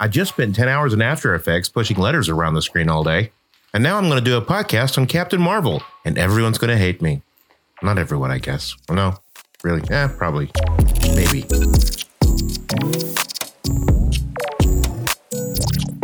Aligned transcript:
I 0.00 0.06
just 0.06 0.32
spent 0.32 0.54
10 0.54 0.68
hours 0.68 0.92
in 0.92 1.02
After 1.02 1.34
Effects 1.34 1.68
pushing 1.68 1.96
letters 1.96 2.28
around 2.28 2.54
the 2.54 2.62
screen 2.62 2.88
all 2.88 3.02
day. 3.02 3.32
And 3.74 3.82
now 3.82 3.98
I'm 3.98 4.04
going 4.08 4.22
to 4.22 4.24
do 4.24 4.36
a 4.36 4.42
podcast 4.42 4.96
on 4.96 5.06
Captain 5.06 5.40
Marvel, 5.40 5.82
and 6.04 6.16
everyone's 6.16 6.56
going 6.56 6.70
to 6.70 6.76
hate 6.78 7.02
me. 7.02 7.22
Not 7.82 7.98
everyone, 7.98 8.30
I 8.30 8.38
guess. 8.38 8.76
Well, 8.88 8.96
No, 8.96 9.18
really? 9.64 9.82
Yeah, 9.90 10.06
probably. 10.06 10.50
Maybe. 11.14 11.42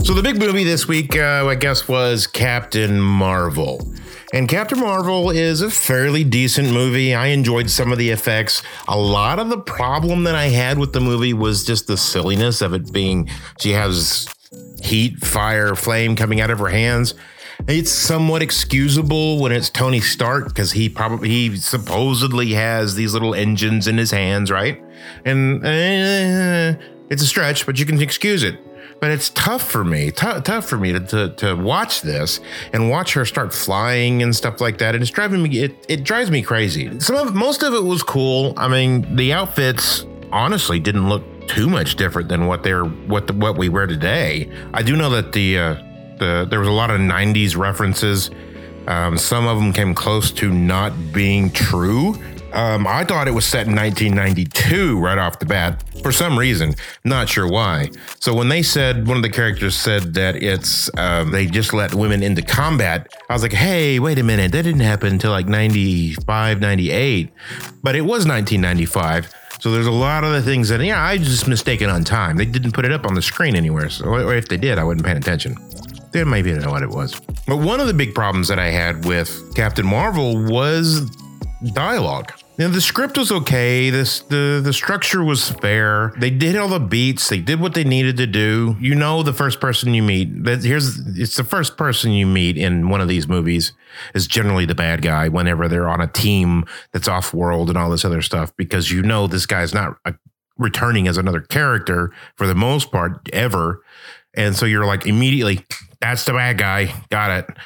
So 0.03 0.13
the 0.13 0.21
big 0.23 0.39
movie 0.39 0.65
this 0.65 0.87
week, 0.89 1.17
uh, 1.17 1.47
I 1.49 1.55
guess, 1.55 1.87
was 1.89 2.27
Captain 2.27 3.01
Marvel. 3.01 3.81
And 4.32 4.48
Captain 4.48 4.80
Marvel 4.80 5.30
is 5.30 5.61
a 5.61 5.70
fairly 5.70 6.24
decent 6.24 6.73
movie. 6.73 7.14
I 7.14 7.29
enjoyed 7.29 7.70
some 7.70 7.93
of 7.93 7.98
the 7.98 8.11
effects. 8.11 8.62
A 8.88 8.98
lot 8.98 9.38
of 9.38 9.48
the 9.48 9.59
problem 9.59 10.24
that 10.24 10.34
I 10.34 10.46
had 10.46 10.79
with 10.79 10.93
the 10.93 11.00
movie 11.00 11.34
was 11.34 11.64
just 11.64 11.86
the 11.86 11.96
silliness 11.96 12.60
of 12.60 12.73
it 12.74 12.92
being 12.92 13.29
she 13.60 13.70
has 13.70 14.29
heat, 14.82 15.18
fire, 15.18 15.74
flame 15.74 16.16
coming 16.16 16.41
out 16.41 16.51
of 16.51 16.59
her 16.59 16.68
hands. 16.68 17.15
It's 17.68 17.91
somewhat 17.91 18.42
excusable 18.42 19.41
when 19.41 19.52
it's 19.52 19.70
Tony 19.70 20.01
Stark 20.01 20.48
because 20.48 20.73
he 20.73 20.88
probably 20.88 21.29
he 21.29 21.56
supposedly 21.56 22.52
has 22.52 22.95
these 22.95 23.12
little 23.12 23.34
engines 23.34 23.87
in 23.87 23.96
his 23.96 24.10
hands, 24.10 24.51
right? 24.51 24.82
And 25.24 25.65
uh, 25.65 26.80
it's 27.10 27.23
a 27.23 27.27
stretch, 27.27 27.65
but 27.66 27.79
you 27.79 27.87
can 27.87 28.01
excuse 28.01 28.43
it 28.43 28.59
but 29.05 29.11
it's 29.11 29.29
tough 29.29 29.71
for 29.71 29.85
me, 29.85 30.11
t- 30.11 30.41
tough 30.45 30.67
for 30.67 30.79
me 30.79 30.91
to, 30.91 30.99
to, 30.99 31.29
to 31.29 31.55
watch 31.55 32.01
this 32.01 32.41
and 32.73 32.89
watch 32.89 33.13
her 33.13 33.27
start 33.27 33.53
flying 33.53 34.23
and 34.23 34.35
stuff 34.35 34.63
like 34.63 34.79
that. 34.79 34.95
And 34.95 35.03
it's 35.03 35.11
driving 35.11 35.43
me, 35.43 35.59
it, 35.59 35.85
it 35.91 36.05
drives 36.05 36.30
me 36.30 36.41
crazy. 36.41 36.99
Some 37.01 37.17
of 37.17 37.35
most 37.35 37.63
of 37.63 37.75
it 37.75 37.83
was 37.85 38.03
cool. 38.03 38.55
I 38.57 38.67
mean, 38.67 39.15
the 39.15 39.35
outfits 39.35 40.07
honestly 40.33 40.80
didn't 40.80 41.07
look 41.07 41.23
too 41.49 41.69
much 41.69 41.97
different 41.97 42.30
than 42.30 42.47
what 42.47 42.63
they're 42.63 42.87
what 42.87 43.27
the, 43.27 43.35
what 43.35 43.59
we 43.59 43.69
wear 43.69 43.87
today. 43.87 44.51
I 44.73 44.80
do 44.80 44.97
know 44.97 45.11
that 45.11 45.33
the 45.33 45.59
uh, 45.59 45.75
the 46.16 46.47
there 46.49 46.59
was 46.59 46.69
a 46.69 46.73
lot 46.73 46.89
of 46.89 46.99
'90s 46.99 47.59
references. 47.59 48.30
Um, 48.87 49.18
some 49.18 49.46
of 49.46 49.59
them 49.59 49.74
came 49.74 49.95
close 49.95 50.30
to 50.30 50.51
not 50.51 51.13
being 51.13 51.51
true. 51.51 52.15
Um, 52.55 52.87
I 52.87 53.05
thought 53.05 53.27
it 53.27 53.33
was 53.33 53.45
set 53.45 53.66
in 53.66 53.74
1992 53.74 55.01
right 55.01 55.19
off 55.19 55.41
the 55.41 55.47
bat 55.47 55.83
for 56.02 56.13
some 56.13 56.38
reason. 56.38 56.74
Not 57.02 57.29
sure 57.29 57.49
why. 57.49 57.91
So 58.21 58.33
when 58.33 58.49
they 58.49 58.63
said 58.63 59.09
one 59.09 59.16
of 59.16 59.24
the 59.24 59.29
characters 59.29 59.74
said 59.74 60.15
that 60.15 60.37
it's 60.37 60.88
um, 60.96 61.33
they 61.33 61.46
just 61.46 61.74
let 61.74 61.95
women 61.95 62.23
into 62.23 62.43
combat, 62.43 63.13
I 63.29 63.33
was 63.33 63.43
like, 63.43 63.52
hey, 63.52 63.99
wait 63.99 64.21
a 64.21 64.22
minute, 64.22 64.53
that 64.53 64.62
didn't 64.62 64.81
happen 64.83 65.12
until 65.12 65.33
like 65.33 65.49
95, 65.49 66.61
98, 66.61 67.33
but 67.83 67.97
it 67.97 68.03
was 68.03 68.25
1995. 68.25 69.34
So 69.61 69.72
there's 69.72 69.87
a 69.87 69.93
lot 69.93 70.22
of 70.22 70.33
the 70.33 70.43
things 70.43 70.69
that 70.69 70.81
yeah, 70.81 71.05
I 71.05 71.19
just 71.19 71.49
mistaken 71.49 71.91
on 71.91 72.05
time. 72.05 72.37
They 72.37 72.44
didn't 72.44 72.72
put 72.72 72.84
it 72.84 72.93
up 72.93 73.05
on 73.05 73.15
the 73.15 73.22
screen 73.22 73.56
anywhere. 73.56 73.89
So 73.89 74.05
or 74.06 74.34
if 74.34 74.49
they 74.49 74.59
did, 74.59 74.78
I 74.78 74.84
wasn't 74.84 75.05
paying 75.05 75.16
attention. 75.16 75.56
They 76.12 76.22
maybe 76.22 76.50
didn't 76.50 76.65
know 76.65 76.71
what 76.71 76.84
it 76.84 76.91
was. 76.91 77.21
But 77.49 77.56
one 77.56 77.81
of 77.81 77.89
the 77.89 77.94
big 77.94 78.15
problems 78.15 78.47
that 78.47 78.61
I 78.61 78.71
had 78.71 79.05
with 79.05 79.53
Captain 79.56 79.84
Marvel 79.84 80.41
was 80.44 81.11
dialogue. 81.72 82.33
Know, 82.56 82.69
the 82.69 82.81
script 82.81 83.19
was 83.19 83.33
okay. 83.33 83.91
This 83.91 84.21
the 84.21 84.60
the 84.62 84.72
structure 84.72 85.25
was 85.25 85.50
fair. 85.50 86.12
They 86.19 86.31
did 86.31 86.56
all 86.56 86.69
the 86.69 86.78
beats. 86.78 87.28
They 87.28 87.41
did 87.41 87.61
what 87.61 87.75
they 87.75 87.83
needed 87.83 88.16
to 88.19 88.28
do. 88.28 88.77
You 88.78 88.94
know, 88.94 89.25
the 89.25 89.33
first 89.33 89.61
person 89.61 89.93
you 89.93 90.05
meet. 90.05 90.44
That 90.44 90.62
here's 90.62 91.00
it's 91.19 91.34
the 91.34 91.43
first 91.43 91.77
person 91.77 92.12
you 92.12 92.27
meet 92.27 92.56
in 92.56 92.88
one 92.91 93.00
of 93.00 93.09
these 93.09 93.27
movies 93.27 93.72
is 94.15 94.28
generally 94.28 94.66
the 94.66 94.75
bad 94.75 95.03
guy. 95.03 95.28
Whenever 95.28 95.66
they're 95.66 95.88
on 95.88 96.00
a 96.00 96.06
team 96.06 96.65
that's 96.93 97.09
off 97.09 97.34
world 97.34 97.71
and 97.71 97.77
all 97.77 97.91
this 97.91 98.05
other 98.05 98.22
stuff, 98.22 98.56
because 98.56 98.89
you 98.89 99.03
know 99.03 99.27
this 99.27 99.47
guy's 99.47 99.75
not 99.75 99.97
a, 100.05 100.15
returning 100.56 101.09
as 101.09 101.16
another 101.16 101.41
character 101.41 102.12
for 102.37 102.47
the 102.47 102.55
most 102.55 102.93
part 102.93 103.28
ever, 103.33 103.83
and 104.34 104.55
so 104.55 104.65
you're 104.65 104.87
like 104.87 105.06
immediately 105.06 105.66
that's 106.00 106.25
the 106.25 106.33
bad 106.33 106.59
guy. 106.59 106.94
Got 107.11 107.31
it. 107.33 107.56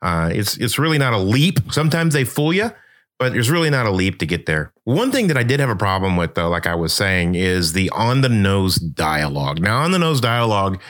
Uh, 0.00 0.30
it's 0.32 0.56
it's 0.56 0.78
really 0.78 0.96
not 0.96 1.12
a 1.12 1.18
leap. 1.18 1.58
Sometimes 1.70 2.14
they 2.14 2.24
fool 2.24 2.54
you 2.54 2.70
but 3.18 3.32
there's 3.32 3.50
really 3.50 3.68
not 3.68 3.84
a 3.84 3.90
leap 3.90 4.18
to 4.20 4.26
get 4.26 4.46
there. 4.46 4.72
One 4.84 5.10
thing 5.10 5.26
that 5.26 5.36
I 5.36 5.42
did 5.42 5.58
have 5.58 5.68
a 5.68 5.76
problem 5.76 6.16
with, 6.16 6.34
though, 6.34 6.48
like 6.48 6.66
I 6.66 6.76
was 6.76 6.92
saying, 6.94 7.34
is 7.34 7.72
the 7.72 7.90
on 7.90 8.20
the 8.20 8.28
nose 8.28 8.76
dialogue. 8.76 9.60
Now, 9.60 9.82
on 9.82 9.90
the 9.90 9.98
nose 9.98 10.20
dialogue 10.20 10.80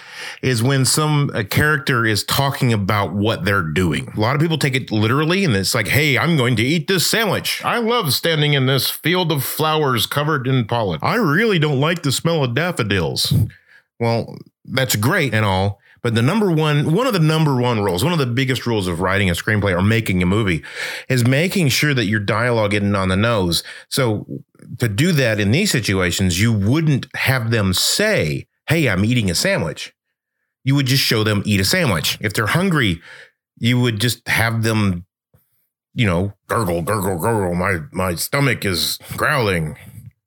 is 0.42 0.62
when 0.62 0.84
some 0.84 1.30
character 1.50 2.04
is 2.04 2.24
talking 2.24 2.72
about 2.72 3.14
what 3.14 3.44
they're 3.44 3.62
doing. 3.62 4.12
A 4.14 4.20
lot 4.20 4.36
of 4.36 4.42
people 4.42 4.58
take 4.58 4.76
it 4.76 4.92
literally, 4.92 5.44
and 5.44 5.56
it's 5.56 5.74
like, 5.74 5.88
hey, 5.88 6.18
I'm 6.18 6.36
going 6.36 6.54
to 6.56 6.62
eat 6.62 6.86
this 6.86 7.06
sandwich. 7.06 7.64
I 7.64 7.78
love 7.78 8.12
standing 8.12 8.52
in 8.52 8.66
this 8.66 8.90
field 8.90 9.32
of 9.32 9.42
flowers 9.42 10.06
covered 10.06 10.46
in 10.46 10.66
pollen. 10.66 11.00
I 11.02 11.16
really 11.16 11.58
don't 11.58 11.80
like 11.80 12.02
the 12.02 12.12
smell 12.12 12.44
of 12.44 12.54
daffodils. 12.54 13.32
Well, 13.98 14.36
that's 14.66 14.96
great 14.96 15.32
and 15.32 15.46
all. 15.46 15.80
But 16.02 16.14
the 16.14 16.22
number 16.22 16.50
one, 16.50 16.92
one 16.92 17.06
of 17.06 17.12
the 17.12 17.18
number 17.18 17.56
one 17.56 17.80
rules, 17.82 18.04
one 18.04 18.12
of 18.12 18.18
the 18.18 18.26
biggest 18.26 18.66
rules 18.66 18.86
of 18.86 19.00
writing 19.00 19.30
a 19.30 19.34
screenplay 19.34 19.76
or 19.76 19.82
making 19.82 20.22
a 20.22 20.26
movie 20.26 20.62
is 21.08 21.26
making 21.26 21.68
sure 21.68 21.94
that 21.94 22.06
your 22.06 22.20
dialogue 22.20 22.74
isn't 22.74 22.94
on 22.94 23.08
the 23.08 23.16
nose. 23.16 23.62
So 23.88 24.26
to 24.78 24.88
do 24.88 25.12
that 25.12 25.40
in 25.40 25.50
these 25.50 25.70
situations, 25.70 26.40
you 26.40 26.52
wouldn't 26.52 27.06
have 27.14 27.50
them 27.50 27.72
say, 27.72 28.46
Hey, 28.68 28.88
I'm 28.88 29.04
eating 29.04 29.30
a 29.30 29.34
sandwich. 29.34 29.94
You 30.64 30.74
would 30.74 30.86
just 30.86 31.02
show 31.02 31.24
them 31.24 31.42
eat 31.46 31.60
a 31.60 31.64
sandwich. 31.64 32.18
If 32.20 32.34
they're 32.34 32.46
hungry, 32.46 33.00
you 33.58 33.80
would 33.80 34.00
just 34.00 34.26
have 34.28 34.62
them, 34.62 35.06
you 35.94 36.06
know, 36.06 36.34
gurgle, 36.46 36.82
gurgle, 36.82 37.18
gurgle. 37.18 37.54
My 37.54 37.78
my 37.92 38.14
stomach 38.14 38.64
is 38.64 38.98
growling, 39.16 39.76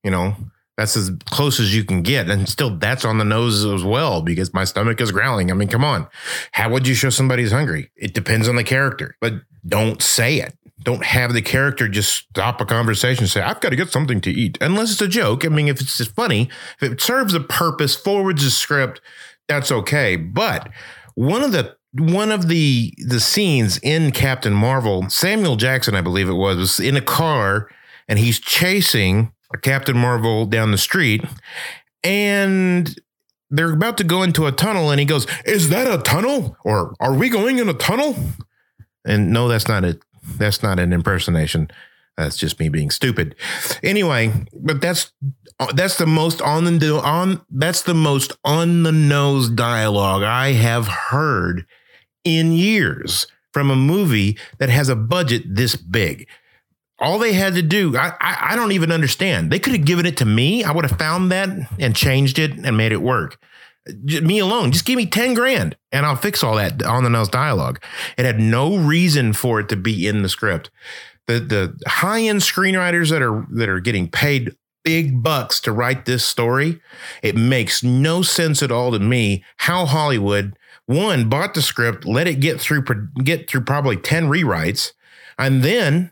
you 0.03 0.11
know. 0.11 0.35
That's 0.81 0.97
as 0.97 1.11
close 1.25 1.59
as 1.59 1.75
you 1.75 1.83
can 1.83 2.01
get. 2.01 2.27
And 2.27 2.49
still, 2.49 2.75
that's 2.75 3.05
on 3.05 3.19
the 3.19 3.23
nose 3.23 3.63
as 3.63 3.83
well 3.83 4.23
because 4.23 4.51
my 4.51 4.63
stomach 4.63 4.99
is 4.99 5.11
growling. 5.11 5.51
I 5.51 5.53
mean, 5.53 5.67
come 5.67 5.83
on. 5.83 6.07
How 6.53 6.71
would 6.71 6.87
you 6.87 6.95
show 6.95 7.11
somebody's 7.11 7.51
hungry? 7.51 7.91
It 7.95 8.15
depends 8.15 8.47
on 8.47 8.55
the 8.55 8.63
character, 8.63 9.15
but 9.21 9.33
don't 9.63 10.01
say 10.01 10.37
it. 10.37 10.57
Don't 10.81 11.03
have 11.03 11.33
the 11.33 11.41
character 11.43 11.87
just 11.87 12.11
stop 12.29 12.59
a 12.61 12.65
conversation 12.65 13.25
and 13.25 13.29
say, 13.29 13.41
I've 13.41 13.61
got 13.61 13.69
to 13.69 13.75
get 13.75 13.91
something 13.91 14.21
to 14.21 14.31
eat. 14.31 14.57
Unless 14.59 14.93
it's 14.93 15.01
a 15.01 15.07
joke. 15.07 15.45
I 15.45 15.49
mean, 15.49 15.67
if 15.67 15.79
it's 15.81 15.99
just 15.99 16.15
funny, 16.15 16.49
if 16.81 16.93
it 16.93 16.99
serves 16.99 17.35
a 17.35 17.41
purpose, 17.41 17.95
forwards 17.95 18.43
the 18.43 18.49
script, 18.49 19.01
that's 19.47 19.71
okay. 19.71 20.15
But 20.15 20.67
one 21.13 21.43
of 21.43 21.51
the 21.51 21.77
one 21.93 22.31
of 22.31 22.47
the 22.47 22.91
the 22.97 23.19
scenes 23.19 23.77
in 23.83 24.13
Captain 24.13 24.53
Marvel, 24.53 25.07
Samuel 25.09 25.57
Jackson, 25.57 25.93
I 25.93 26.01
believe 26.01 26.27
it 26.27 26.33
was, 26.33 26.57
was 26.57 26.79
in 26.79 26.97
a 26.97 27.01
car 27.01 27.69
and 28.07 28.17
he's 28.17 28.39
chasing 28.39 29.31
Captain 29.61 29.97
Marvel 29.97 30.45
down 30.45 30.71
the 30.71 30.77
street, 30.77 31.23
and 32.03 32.95
they're 33.49 33.73
about 33.73 33.97
to 33.97 34.03
go 34.03 34.23
into 34.23 34.47
a 34.47 34.51
tunnel, 34.51 34.91
and 34.91 34.99
he 34.99 35.05
goes, 35.05 35.27
"Is 35.45 35.69
that 35.69 35.91
a 35.91 36.01
tunnel? 36.01 36.57
Or 36.63 36.93
are 36.99 37.13
we 37.13 37.29
going 37.29 37.59
in 37.59 37.69
a 37.69 37.73
tunnel?" 37.73 38.15
And 39.05 39.31
no, 39.31 39.47
that's 39.47 39.67
not 39.67 39.83
it. 39.83 40.01
That's 40.37 40.63
not 40.63 40.79
an 40.79 40.93
impersonation. 40.93 41.69
That's 42.17 42.37
just 42.37 42.59
me 42.59 42.69
being 42.69 42.91
stupid. 42.91 43.35
Anyway, 43.83 44.31
but 44.53 44.81
that's 44.81 45.11
uh, 45.59 45.71
that's 45.73 45.97
the 45.97 46.05
most 46.05 46.41
on 46.41 46.65
the 46.65 47.01
on 47.01 47.41
that's 47.49 47.83
the 47.83 47.93
most 47.93 48.33
on 48.43 48.83
the 48.83 48.91
nose 48.91 49.49
dialogue 49.49 50.23
I 50.23 50.53
have 50.53 50.87
heard 50.87 51.65
in 52.23 52.51
years 52.51 53.27
from 53.53 53.69
a 53.69 53.75
movie 53.75 54.37
that 54.59 54.69
has 54.69 54.89
a 54.89 54.95
budget 54.95 55.43
this 55.45 55.75
big 55.75 56.27
all 57.01 57.17
they 57.17 57.33
had 57.33 57.55
to 57.55 57.61
do, 57.61 57.97
I, 57.97 58.13
I, 58.21 58.37
I 58.51 58.55
don't 58.55 58.71
even 58.71 58.91
understand. 58.91 59.51
They 59.51 59.59
could 59.59 59.73
have 59.73 59.85
given 59.85 60.05
it 60.05 60.17
to 60.17 60.25
me. 60.25 60.63
I 60.63 60.71
would 60.71 60.85
have 60.85 60.97
found 60.97 61.31
that 61.31 61.49
and 61.79 61.95
changed 61.95 62.39
it 62.39 62.51
and 62.51 62.77
made 62.77 62.91
it 62.91 63.01
work. 63.01 63.37
Me 64.05 64.37
alone, 64.37 64.71
just 64.71 64.85
give 64.85 64.95
me 64.95 65.07
10 65.07 65.33
grand 65.33 65.75
and 65.91 66.05
I'll 66.05 66.15
fix 66.15 66.43
all 66.43 66.55
that 66.55 66.83
on 66.83 67.03
the 67.03 67.09
nose 67.09 67.29
dialogue. 67.29 67.81
It 68.15 68.25
had 68.25 68.39
no 68.39 68.77
reason 68.77 69.33
for 69.33 69.59
it 69.59 69.69
to 69.69 69.75
be 69.75 70.07
in 70.07 70.21
the 70.21 70.29
script. 70.29 70.69
The 71.27 71.39
the 71.39 71.79
high 71.87 72.21
end 72.21 72.41
screenwriters 72.41 73.09
that 73.09 73.23
are 73.23 73.45
that 73.51 73.69
are 73.69 73.79
getting 73.79 74.07
paid 74.07 74.55
big 74.83 75.23
bucks 75.23 75.59
to 75.61 75.71
write 75.71 76.05
this 76.05 76.23
story, 76.23 76.79
it 77.23 77.35
makes 77.35 77.83
no 77.83 78.21
sense 78.21 78.61
at 78.61 78.71
all 78.71 78.91
to 78.91 78.99
me 78.99 79.43
how 79.57 79.85
Hollywood 79.85 80.57
one 80.85 81.29
bought 81.29 81.53
the 81.53 81.61
script, 81.61 82.05
let 82.05 82.27
it 82.27 82.39
get 82.39 82.59
through 82.59 82.83
get 83.23 83.49
through 83.49 83.61
probably 83.61 83.97
10 83.97 84.27
rewrites, 84.29 84.93
and 85.37 85.63
then 85.63 86.11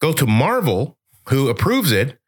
go 0.00 0.12
to 0.12 0.26
Marvel, 0.26 0.98
who 1.28 1.48
approves 1.48 1.92
it, 1.92 2.18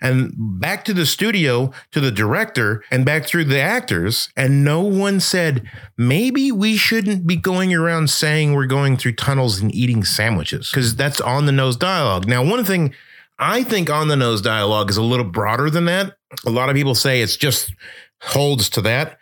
and 0.00 0.32
back 0.36 0.84
to 0.84 0.92
the 0.92 1.06
studio 1.06 1.72
to 1.92 2.00
the 2.00 2.10
director 2.10 2.84
and 2.90 3.06
back 3.06 3.24
through 3.24 3.44
the 3.44 3.60
actors. 3.60 4.28
And 4.36 4.64
no 4.64 4.82
one 4.82 5.18
said, 5.20 5.68
maybe 5.96 6.52
we 6.52 6.76
shouldn't 6.76 7.26
be 7.26 7.36
going 7.36 7.72
around 7.72 8.10
saying 8.10 8.52
we're 8.52 8.66
going 8.66 8.96
through 8.96 9.14
tunnels 9.14 9.60
and 9.60 9.74
eating 9.74 10.04
sandwiches 10.04 10.70
because 10.70 10.94
that's 10.94 11.20
on 11.20 11.46
the 11.46 11.52
nose 11.52 11.76
dialogue. 11.76 12.28
Now, 12.28 12.44
one 12.44 12.64
thing 12.64 12.94
I 13.38 13.62
think 13.62 13.90
on 13.90 14.08
the 14.08 14.16
nose 14.16 14.42
dialogue 14.42 14.90
is 14.90 14.96
a 14.96 15.02
little 15.02 15.24
broader 15.24 15.70
than 15.70 15.86
that. 15.86 16.16
A 16.44 16.50
lot 16.50 16.68
of 16.68 16.74
people 16.74 16.94
say 16.94 17.22
it's 17.22 17.36
just 17.36 17.72
holds 18.20 18.68
to 18.70 18.80
that. 18.82 19.18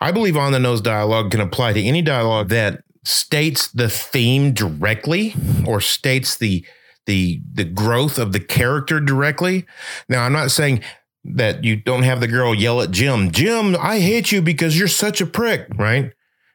I 0.00 0.10
believe 0.10 0.36
on 0.36 0.52
the 0.52 0.58
nose 0.58 0.80
dialogue 0.80 1.30
can 1.30 1.40
apply 1.40 1.74
to 1.74 1.82
any 1.82 2.02
dialogue 2.02 2.48
that 2.48 2.82
states 3.04 3.68
the 3.68 3.88
theme 3.88 4.52
directly 4.52 5.34
or 5.66 5.80
states 5.80 6.36
the 6.36 6.64
the 7.06 7.42
the 7.52 7.64
growth 7.64 8.18
of 8.18 8.32
the 8.32 8.40
character 8.40 9.00
directly. 9.00 9.66
Now, 10.08 10.24
I'm 10.24 10.32
not 10.32 10.50
saying 10.50 10.82
that 11.24 11.64
you 11.64 11.76
don't 11.76 12.02
have 12.02 12.20
the 12.20 12.28
girl 12.28 12.54
yell 12.54 12.80
at 12.82 12.90
Jim, 12.90 13.30
Jim, 13.30 13.76
I 13.80 14.00
hate 14.00 14.30
you 14.30 14.42
because 14.42 14.78
you're 14.78 14.88
such 14.88 15.20
a 15.20 15.26
prick, 15.26 15.66
right? 15.76 16.12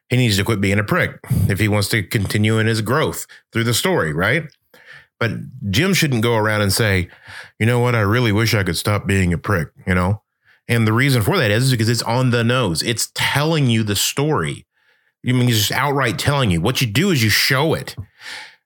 He 0.08 0.16
needs 0.16 0.36
to 0.36 0.44
quit 0.44 0.60
being 0.60 0.78
a 0.78 0.84
prick 0.84 1.18
if 1.48 1.58
he 1.58 1.68
wants 1.68 1.88
to 1.88 2.02
continue 2.02 2.58
in 2.58 2.66
his 2.66 2.80
growth 2.80 3.26
through 3.52 3.64
the 3.64 3.74
story, 3.74 4.12
right? 4.12 4.44
But 5.18 5.32
Jim 5.70 5.92
shouldn't 5.92 6.22
go 6.22 6.36
around 6.36 6.62
and 6.62 6.72
say, 6.72 7.08
you 7.58 7.66
know 7.66 7.78
what, 7.78 7.94
I 7.94 8.00
really 8.00 8.32
wish 8.32 8.54
I 8.54 8.62
could 8.62 8.76
stop 8.76 9.06
being 9.06 9.32
a 9.32 9.38
prick, 9.38 9.68
you 9.86 9.94
know? 9.94 10.22
And 10.66 10.86
the 10.86 10.92
reason 10.92 11.22
for 11.22 11.36
that 11.36 11.50
is 11.50 11.70
because 11.70 11.88
it's 11.88 12.02
on 12.02 12.30
the 12.30 12.42
nose. 12.42 12.82
It's 12.82 13.10
telling 13.14 13.68
you 13.68 13.82
the 13.82 13.96
story. 13.96 14.66
You 15.22 15.34
mean 15.34 15.48
it's 15.48 15.58
just 15.58 15.72
outright 15.72 16.18
telling 16.18 16.50
you. 16.50 16.60
What 16.60 16.80
you 16.80 16.86
do 16.86 17.10
is 17.10 17.22
you 17.22 17.28
show 17.28 17.74
it. 17.74 17.94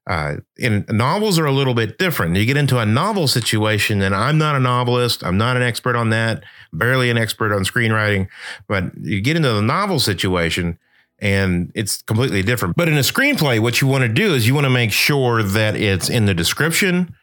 Uh, 0.07 0.37
and 0.61 0.87
novels 0.89 1.39
are 1.39 1.47
a 1.47 1.53
little 1.53 1.73
bit 1.73 1.99
different. 1.99 2.37
You 2.37 2.45
get 2.45 2.59
into 2.59 2.79
a 2.79 2.85
novel 2.85 3.27
situation, 3.27 4.03
and 4.03 4.15
I'm 4.15 4.37
not 4.37 4.55
a 4.55 4.61
novelist. 4.61 5.25
I'm 5.25 5.39
not 5.39 5.57
an 5.57 5.63
expert 5.63 5.97
on 5.97 6.11
that. 6.11 6.45
Barely 6.73 7.09
an 7.11 7.17
expert 7.17 7.55
on 7.55 7.65
screenwriting. 7.65 8.29
But 8.69 8.97
you 9.01 9.23
get 9.23 9.37
into 9.37 9.53
the 9.53 9.63
novel 9.63 9.99
situation, 9.99 10.79
and 11.21 11.73
it's 11.75 12.03
completely 12.03 12.43
different. 12.43 12.77
But 12.77 12.89
in 12.89 12.99
a 12.99 13.01
screenplay, 13.01 13.61
what 13.61 13.81
you 13.81 13.89
want 13.89 14.03
to 14.03 14.09
do 14.09 14.35
is 14.35 14.47
you 14.47 14.55
want 14.55 14.67
to 14.67 14.71
make 14.71 14.93
sure 14.93 15.43
that 15.43 15.75
it's 15.75 16.11
in 16.11 16.27
the 16.27 16.35
description. 16.35 17.15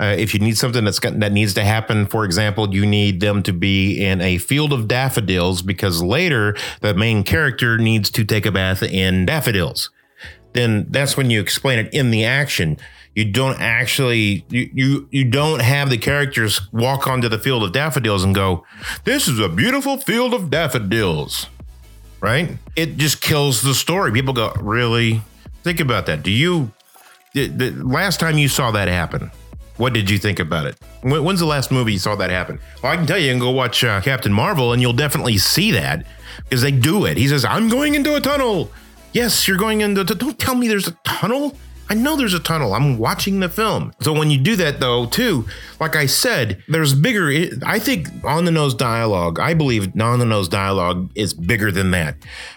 Uh, 0.00 0.14
if 0.16 0.32
you 0.32 0.38
need 0.38 0.56
something 0.56 0.84
that's 0.84 1.00
got, 1.00 1.18
that 1.18 1.32
needs 1.32 1.54
to 1.54 1.64
happen, 1.64 2.06
for 2.06 2.24
example, 2.24 2.72
you 2.72 2.86
need 2.86 3.18
them 3.18 3.42
to 3.42 3.52
be 3.52 4.00
in 4.00 4.20
a 4.20 4.38
field 4.38 4.72
of 4.72 4.86
daffodils 4.86 5.60
because 5.60 6.04
later 6.04 6.54
the 6.82 6.94
main 6.94 7.24
character 7.24 7.76
needs 7.78 8.08
to 8.10 8.24
take 8.24 8.46
a 8.46 8.52
bath 8.52 8.80
in 8.84 9.26
daffodils 9.26 9.90
then 10.52 10.86
that's 10.90 11.16
when 11.16 11.30
you 11.30 11.40
explain 11.40 11.78
it 11.78 11.92
in 11.92 12.10
the 12.10 12.24
action. 12.24 12.78
You 13.14 13.24
don't 13.24 13.60
actually 13.60 14.44
you 14.48 14.70
you 14.72 15.08
you 15.10 15.24
don't 15.24 15.60
have 15.60 15.90
the 15.90 15.98
characters 15.98 16.60
walk 16.72 17.06
onto 17.06 17.28
the 17.28 17.38
field 17.38 17.64
of 17.64 17.72
daffodils 17.72 18.22
and 18.22 18.34
go, 18.34 18.64
"This 19.04 19.26
is 19.28 19.40
a 19.40 19.48
beautiful 19.48 19.96
field 19.98 20.34
of 20.34 20.50
daffodils." 20.50 21.48
Right? 22.20 22.58
It 22.76 22.96
just 22.96 23.20
kills 23.20 23.62
the 23.62 23.74
story. 23.74 24.12
People 24.12 24.34
go, 24.34 24.52
"Really?" 24.60 25.22
Think 25.64 25.80
about 25.80 26.06
that. 26.06 26.22
Do 26.22 26.30
you 26.30 26.70
the, 27.34 27.48
the 27.48 27.70
last 27.70 28.20
time 28.20 28.38
you 28.38 28.48
saw 28.48 28.70
that 28.70 28.88
happen? 28.88 29.30
What 29.76 29.92
did 29.92 30.10
you 30.10 30.18
think 30.18 30.40
about 30.40 30.66
it? 30.66 30.76
When, 31.02 31.22
when's 31.22 31.40
the 31.40 31.46
last 31.46 31.70
movie 31.70 31.92
you 31.92 31.98
saw 31.98 32.16
that 32.16 32.30
happen? 32.30 32.58
Well, 32.82 32.92
I 32.92 32.96
can 32.96 33.06
tell 33.06 33.18
you, 33.18 33.30
and 33.30 33.40
go 33.40 33.50
watch 33.50 33.84
uh, 33.84 34.00
Captain 34.00 34.32
Marvel, 34.32 34.72
and 34.72 34.82
you'll 34.82 34.92
definitely 34.92 35.38
see 35.38 35.70
that 35.72 36.04
because 36.44 36.62
they 36.62 36.72
do 36.72 37.04
it. 37.04 37.16
He 37.16 37.28
says, 37.28 37.44
"I'm 37.44 37.68
going 37.68 37.94
into 37.94 38.14
a 38.14 38.20
tunnel." 38.20 38.70
Yes, 39.12 39.48
you're 39.48 39.56
going 39.56 39.80
into. 39.80 40.04
Don't 40.04 40.38
tell 40.38 40.54
me 40.54 40.68
there's 40.68 40.88
a 40.88 40.96
tunnel. 41.04 41.56
I 41.90 41.94
know 41.94 42.16
there's 42.16 42.34
a 42.34 42.40
tunnel. 42.40 42.74
I'm 42.74 42.98
watching 42.98 43.40
the 43.40 43.48
film. 43.48 43.92
So 44.00 44.12
when 44.12 44.30
you 44.30 44.36
do 44.38 44.56
that, 44.56 44.78
though, 44.78 45.06
too, 45.06 45.46
like 45.80 45.96
I 45.96 46.04
said, 46.04 46.62
there's 46.68 46.92
bigger. 46.92 47.32
I 47.64 47.78
think 47.78 48.08
on 48.24 48.44
the 48.44 48.50
nose 48.50 48.74
dialogue, 48.74 49.40
I 49.40 49.54
believe 49.54 49.98
on 49.98 50.18
the 50.18 50.26
nose 50.26 50.48
dialogue 50.48 51.10
is 51.14 51.32
bigger 51.32 51.72
than 51.72 51.90
that. 51.92 52.16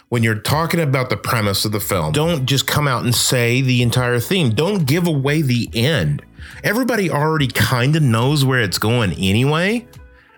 When 0.09 0.21
you're 0.21 0.35
talking 0.35 0.81
about 0.81 1.09
the 1.09 1.15
premise 1.15 1.63
of 1.63 1.71
the 1.71 1.79
film, 1.79 2.11
don't 2.11 2.45
just 2.45 2.67
come 2.67 2.89
out 2.89 3.05
and 3.05 3.15
say 3.15 3.61
the 3.61 3.81
entire 3.81 4.19
theme. 4.19 4.49
Don't 4.49 4.85
give 4.85 5.07
away 5.07 5.41
the 5.41 5.69
end. 5.73 6.21
Everybody 6.65 7.09
already 7.09 7.47
kind 7.47 7.95
of 7.95 8.03
knows 8.03 8.43
where 8.43 8.59
it's 8.59 8.77
going 8.77 9.13
anyway. 9.13 9.87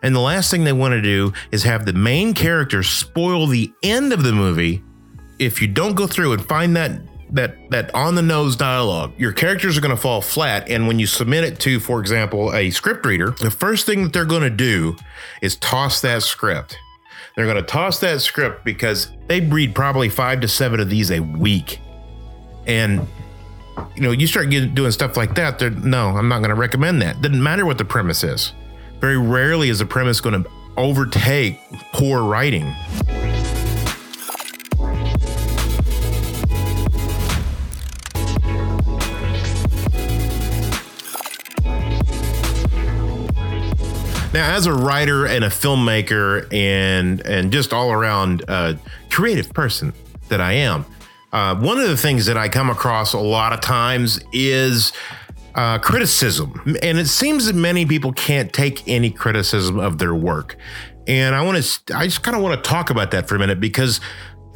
And 0.04 0.15
the 0.15 0.19
last 0.19 0.51
thing 0.51 0.65
they 0.65 0.74
want 0.74 0.92
to 0.92 1.01
do 1.01 1.33
is 1.51 1.63
have 1.63 1.86
the 1.86 1.94
main 1.94 2.36
character 2.36 2.83
spoil 2.83 3.48
the 3.48 3.74
end 3.81 4.13
of 4.13 4.21
the 4.21 4.33
movie 4.33 4.83
if 5.45 5.62
you 5.62 5.68
don't 5.68 5.95
go 5.95 6.07
through 6.07 6.34
and 6.34 6.45
find 6.45 6.75
that 6.75 7.00
that 7.31 7.69
that 7.72 7.94
on 7.95 8.16
the 8.16 8.22
nose 8.22 8.56
dialogue, 8.56 9.12
your 9.18 9.31
characters 9.31 9.78
are 9.78 9.81
going 9.81 9.95
to 9.95 10.01
fall 10.01 10.22
flat. 10.22 10.69
And 10.69 10.88
when 10.88 11.00
you 11.00 11.07
submit 11.07 11.44
it 11.44 11.60
to, 11.62 11.80
for 11.80 12.00
example, 12.00 12.54
a 12.54 12.69
script 12.69 13.06
reader, 13.06 13.31
the 13.31 13.51
first 13.51 13.86
thing 13.86 14.04
that 14.04 14.13
they're 14.13 14.25
going 14.25 14.44
to 14.44 14.50
do 14.50 14.95
is 15.42 15.56
toss 15.57 16.01
that 16.01 16.24
script. 16.24 16.78
They're 17.36 17.45
going 17.45 17.57
to 17.57 17.63
toss 17.63 18.00
that 18.01 18.22
script 18.22 18.63
because 18.63 19.12
they 19.28 19.42
read 19.42 19.74
probably 19.74 20.10
five 20.10 20.42
to 20.42 20.48
seven 20.48 20.80
of 20.80 20.90
these 20.90 21.10
a 21.10 21.19
week, 21.19 21.80
and 22.68 23.07
you 23.96 24.04
know 24.04 24.12
you 24.12 24.28
start 24.28 24.51
getting, 24.51 24.75
doing 24.75 24.92
stuff 24.92 25.18
like 25.18 25.34
that. 25.36 25.57
They're 25.57 25.72
no, 25.72 26.10
I'm 26.10 26.30
not 26.30 26.39
going 26.39 26.50
to 26.50 26.56
recommend 26.56 27.01
that. 27.01 27.22
Doesn't 27.22 27.42
matter 27.42 27.66
what 27.66 27.80
the 27.80 27.86
premise 27.86 28.24
is. 28.24 28.54
Very 29.00 29.18
rarely 29.18 29.69
is 29.69 29.80
the 29.80 29.86
premise 29.86 30.22
going 30.22 30.44
to 30.44 30.50
overtake 30.78 31.60
poor 31.92 32.24
writing. 32.24 32.74
Now, 44.33 44.56
as 44.56 44.65
a 44.65 44.74
writer 44.74 45.27
and 45.27 45.44
a 45.44 45.50
filmmaker 45.50 46.51
and 46.51 47.21
and 47.21 47.51
just 47.51 47.71
all 47.71 47.91
around 47.91 48.44
uh, 48.47 48.75
creative 49.12 49.53
person 49.53 49.94
that 50.30 50.41
I 50.41 50.53
am, 50.53 50.85
uh, 51.31 51.56
one 51.56 51.77
of 51.77 51.88
the 51.88 51.97
things 51.97 52.25
that 52.25 52.35
I 52.38 52.50
come 52.50 52.69
across 52.71 53.13
a 53.13 53.19
lot 53.19 53.53
of 53.53 53.62
times 53.62 54.19
is 54.31 54.91
uh, 55.53 55.77
criticism, 55.77 56.77
and 56.81 56.97
it 56.97 57.07
seems 57.07 57.45
that 57.45 57.56
many 57.56 57.85
people 57.85 58.12
can't 58.12 58.51
take 58.51 58.88
any 58.88 59.12
criticism 59.12 59.80
of 59.80 60.00
their 60.00 60.15
work. 60.15 60.57
And 61.06 61.36
I 61.36 61.44
want 61.44 61.63
to, 61.63 61.95
I 61.95 62.06
just 62.06 62.24
kind 62.24 62.36
of 62.36 62.41
want 62.41 62.63
to 62.63 62.68
talk 62.68 62.89
about 62.89 63.12
that 63.12 63.27
for 63.27 63.36
a 63.36 63.39
minute 63.39 63.59
because 63.59 64.00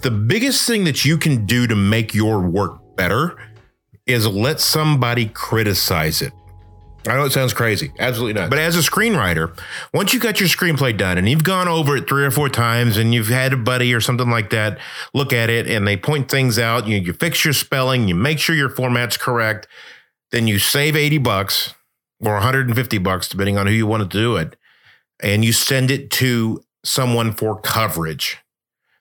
the 0.01 0.11
biggest 0.11 0.65
thing 0.65 0.85
that 0.85 1.05
you 1.05 1.17
can 1.17 1.45
do 1.45 1.67
to 1.67 1.75
make 1.75 2.15
your 2.15 2.39
work 2.39 2.95
better 2.95 3.37
is 4.07 4.25
let 4.25 4.59
somebody 4.59 5.27
criticize 5.27 6.21
it. 6.21 6.33
I 7.07 7.15
know 7.15 7.25
it 7.25 7.31
sounds 7.31 7.53
crazy. 7.53 7.91
Absolutely 7.99 8.33
not. 8.33 8.49
But 8.49 8.59
as 8.59 8.75
a 8.75 8.79
screenwriter, 8.79 9.57
once 9.93 10.13
you 10.13 10.19
got 10.19 10.39
your 10.39 10.49
screenplay 10.49 10.97
done 10.97 11.17
and 11.17 11.27
you've 11.27 11.43
gone 11.43 11.67
over 11.67 11.97
it 11.97 12.07
three 12.07 12.25
or 12.25 12.31
four 12.31 12.49
times 12.49 12.97
and 12.97 13.13
you've 13.13 13.29
had 13.29 13.53
a 13.53 13.57
buddy 13.57 13.93
or 13.93 14.01
something 14.01 14.29
like 14.29 14.49
that 14.49 14.79
look 15.13 15.31
at 15.31 15.49
it 15.49 15.67
and 15.67 15.87
they 15.87 15.97
point 15.97 16.29
things 16.29 16.59
out, 16.59 16.87
you, 16.87 16.97
you 16.97 17.13
fix 17.13 17.45
your 17.45 17.53
spelling, 17.53 18.07
you 18.07 18.15
make 18.15 18.39
sure 18.39 18.55
your 18.55 18.69
format's 18.69 19.17
correct, 19.17 19.67
then 20.31 20.47
you 20.47 20.59
save 20.59 20.95
80 20.95 21.19
bucks 21.19 21.73
or 22.19 22.33
150 22.33 22.97
bucks, 22.97 23.29
depending 23.29 23.57
on 23.57 23.67
who 23.67 23.73
you 23.73 23.87
want 23.87 24.09
to 24.09 24.17
do 24.17 24.35
it, 24.35 24.55
and 25.21 25.45
you 25.45 25.53
send 25.53 25.91
it 25.91 26.09
to 26.11 26.63
someone 26.83 27.31
for 27.31 27.59
coverage. 27.59 28.37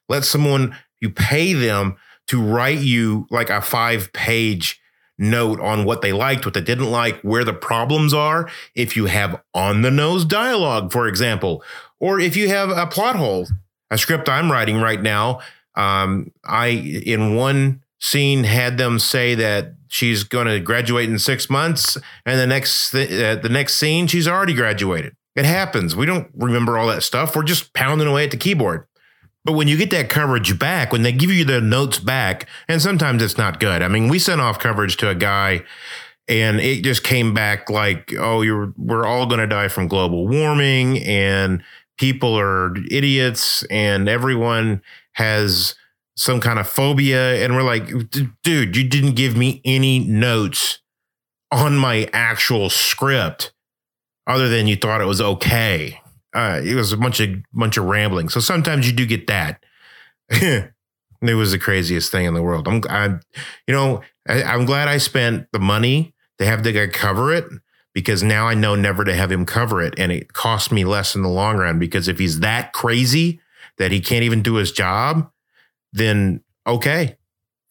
Let 0.09 0.25
someone, 0.25 0.77
you 1.01 1.11
pay 1.11 1.53
them 1.53 1.97
to 2.29 2.43
write 2.43 2.79
you 2.79 3.27
like 3.31 3.51
a 3.51 3.61
five 3.61 4.13
page 4.13 4.81
note 5.19 5.61
on 5.61 5.85
what 5.85 6.03
they 6.03 6.13
liked, 6.13 6.45
what 6.45 6.55
they 6.55 6.61
didn't 6.61 6.91
like, 6.91 7.21
where 7.21 7.45
the 7.45 7.53
problems 7.53 8.13
are. 8.13 8.51
If 8.75 8.97
you 8.97 9.07
have 9.07 9.43
on 9.55 9.83
the 9.83 9.91
nose 9.91 10.25
dialogue, 10.25 10.93
for 10.93 11.09
example, 11.09 11.63
or 12.01 12.21
if 12.21 12.37
you 12.37 12.49
have 12.49 12.71
a 12.71 12.87
plot 12.87 13.17
hole, 13.17 13.49
a 13.91 13.99
script 13.99 14.29
I'm 14.29 14.51
writing 14.51 14.81
right 14.81 15.01
now, 15.01 15.41
um, 15.75 16.33
I 16.45 16.69
in 16.69 17.35
one 17.35 17.83
scene 17.99 18.45
had 18.45 18.79
them 18.79 18.99
say 18.99 19.35
that 19.35 19.75
she's 19.89 20.25
going 20.25 20.47
to 20.47 20.61
graduate 20.61 21.09
in 21.09 21.19
six 21.19 21.49
months, 21.49 21.97
and 22.25 22.39
the 22.39 22.47
next 22.47 22.91
th- 22.91 23.11
uh, 23.11 23.41
the 23.41 23.49
next 23.49 23.77
scene 23.77 24.07
she's 24.07 24.29
already 24.29 24.55
graduated. 24.55 25.15
It 25.35 25.45
happens. 25.45 25.95
We 25.95 26.07
don't 26.07 26.29
remember 26.35 26.79
all 26.79 26.87
that 26.89 27.03
stuff. 27.03 27.37
We're 27.37 27.43
just 27.43 27.75
pounding 27.75 28.09
away 28.09 28.25
at 28.25 28.31
the 28.31 28.39
keyboard. 28.39 28.87
But 29.47 29.53
when 29.53 29.69
you 29.69 29.77
get 29.77 29.91
that 29.91 30.09
coverage 30.11 30.59
back, 30.59 30.91
when 30.91 31.03
they 31.03 31.13
give 31.13 31.31
you 31.31 31.45
the 31.45 31.61
notes 31.61 32.01
back, 32.01 32.49
and 32.67 32.83
sometimes 32.83 33.23
it's 33.23 33.39
not 33.39 33.61
good. 33.61 33.81
I 33.81 33.87
mean, 33.87 34.09
we 34.09 34.19
sent 34.19 34.41
off 34.41 34.59
coverage 34.59 34.97
to 34.97 35.09
a 35.09 35.15
guy 35.15 35.63
and 36.27 36.59
it 36.59 36.83
just 36.83 37.05
came 37.05 37.33
back 37.33 37.71
like, 37.71 38.13
oh, 38.19 38.43
you're 38.43 38.73
we're 38.77 39.07
all 39.07 39.25
going 39.25 39.39
to 39.39 39.47
die 39.47 39.69
from 39.69 39.87
global 39.87 40.27
warming 40.27 40.99
and 41.05 41.63
people 41.97 42.37
are 42.37 42.75
idiots 42.91 43.63
and 43.71 44.09
everyone 44.09 44.83
has 45.13 45.77
some 46.17 46.41
kind 46.41 46.59
of 46.59 46.67
phobia 46.67 47.45
and 47.45 47.55
we're 47.55 47.63
like, 47.63 47.87
dude, 48.43 48.77
you 48.77 48.83
didn't 48.83 49.15
give 49.15 49.37
me 49.37 49.61
any 49.65 50.01
notes 50.01 50.81
on 51.53 51.77
my 51.77 52.11
actual 52.13 52.69
script 52.69 53.53
other 54.27 54.49
than 54.49 54.67
you 54.67 54.75
thought 54.75 55.01
it 55.01 55.07
was 55.07 55.21
okay 55.21 56.01
uh, 56.37 56.61
it 56.63 56.75
was 56.75 56.93
a 56.93 56.99
bunch 56.99 57.19
of 57.19 57.31
bunch 57.55 57.79
of 57.79 57.87
rambling. 57.87 58.29
So 58.29 58.41
sometimes 58.41 58.87
you 58.87 58.93
do 58.95 59.07
get 59.07 59.27
that. 59.29 59.65
it 60.29 60.71
was 61.23 61.53
the 61.53 61.59
craziest 61.59 62.13
thing 62.13 62.27
in 62.27 62.35
the 62.35 62.43
world. 62.43 62.69
I'm, 62.69 62.83
I'm 62.91 63.21
you 63.67 63.73
know, 63.73 64.03
I, 64.29 64.43
I'm 64.43 64.67
glad 64.67 64.87
I 64.87 64.99
spent 64.99 65.49
the 65.53 65.59
money 65.59 66.15
to 66.39 66.45
have 66.45 66.63
the 66.63 66.73
guy 66.73 66.89
cover 66.89 67.33
it 67.33 67.47
because 67.95 68.23
now 68.23 68.47
I 68.47 68.53
know 68.53 68.75
never 68.75 69.03
to 69.03 69.15
have 69.15 69.33
him 69.33 69.47
cover 69.47 69.83
it, 69.83 69.95
and 69.97 70.13
it 70.13 70.35
cost 70.35 70.71
me 70.71 70.85
less 70.85 71.15
in 71.15 71.23
the 71.23 71.31
long 71.31 71.57
run. 71.57 71.79
Because 71.79 72.07
if 72.07 72.19
he's 72.19 72.41
that 72.41 72.75
crazy 72.75 73.41
that 73.79 73.91
he 73.91 74.01
can't 74.01 74.23
even 74.23 74.43
do 74.43 74.57
his 74.57 74.73
job, 74.73 75.31
then 75.95 76.43
okay, 76.67 77.17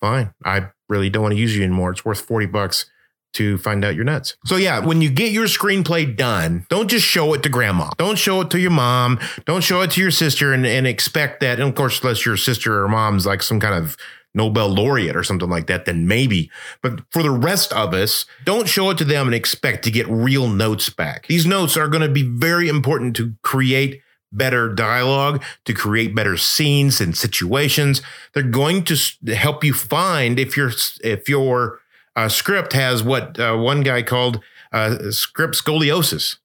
fine. 0.02 0.34
I 0.44 0.70
really 0.90 1.12
don't 1.12 1.22
want 1.22 1.34
to 1.36 1.40
use 1.40 1.56
you 1.56 1.64
anymore. 1.64 1.92
It's 1.92 2.04
worth 2.04 2.22
forty 2.22 2.48
bucks 2.48 2.90
to 3.36 3.58
find 3.60 3.86
out 3.86 3.96
your 3.96 4.06
nuts. 4.06 4.36
So 4.46 4.56
yeah, 4.56 4.80
when 4.80 5.02
you 5.02 5.10
get 5.10 5.32
your 5.32 5.46
screenplay 5.46 6.16
done, 6.16 6.66
don't 6.70 6.90
just 6.90 7.06
show 7.06 7.34
it 7.34 7.44
to 7.44 7.50
grandma. 7.50 7.90
Don't 7.98 8.18
show 8.18 8.42
it 8.42 8.50
to 8.52 8.60
your 8.60 8.72
mom. 8.72 9.20
Don't 9.46 9.64
show 9.64 9.82
it 9.82 9.92
to 9.92 10.02
your 10.02 10.12
sister 10.12 10.54
and, 10.54 10.66
and 10.66 10.88
expect 10.88 11.40
that. 11.42 11.60
And 11.60 11.70
of 11.70 11.76
course, 11.76 12.02
unless 12.02 12.26
your 12.26 12.38
sister 12.38 12.84
or 12.84 12.88
mom's 12.88 13.26
like 13.26 13.44
some 13.44 13.60
kind 13.60 13.76
of 13.76 13.98
Nobel 14.34 14.68
laureate 14.68 15.16
or 15.16 15.24
something 15.24 15.50
like 15.50 15.68
that, 15.68 15.86
then 15.86 16.08
maybe. 16.08 16.52
But 16.82 17.02
for 17.10 17.24
the 17.24 17.32
rest 17.32 17.72
of 17.72 17.94
us, 17.94 18.26
don't 18.44 18.68
show 18.68 18.90
it 18.90 18.98
to 18.98 19.06
them 19.06 19.28
and 19.28 19.34
expect 19.34 19.84
to 19.86 19.92
get 19.92 20.08
real 20.10 20.50
notes 20.50 20.90
back. 20.90 21.28
These 21.28 21.46
notes 21.46 21.78
are 21.78 21.88
going 21.88 22.04
to 22.04 22.10
be 22.10 22.24
very 22.24 22.68
important 22.68 23.16
to 23.16 23.34
create 23.42 24.02
better 24.34 24.74
dialogue, 24.74 25.42
to 25.64 25.74
create 25.74 26.14
better 26.14 26.36
scenes 26.36 27.00
and 27.00 27.16
situations. 27.18 28.02
They're 28.34 28.44
going 28.44 28.84
to 28.86 28.96
help 29.34 29.64
you 29.64 29.74
find 29.74 30.38
if 30.38 30.58
your 30.58 30.72
if 31.02 31.30
your 31.30 31.80
uh, 32.16 32.30
script 32.30 32.74
has 32.74 33.04
what 33.04 33.40
uh, 33.40 33.56
one 33.56 33.82
guy 33.82 34.02
called 34.02 34.42
uh, 34.72 35.12
script 35.12 35.56
scoliosis 35.56 36.38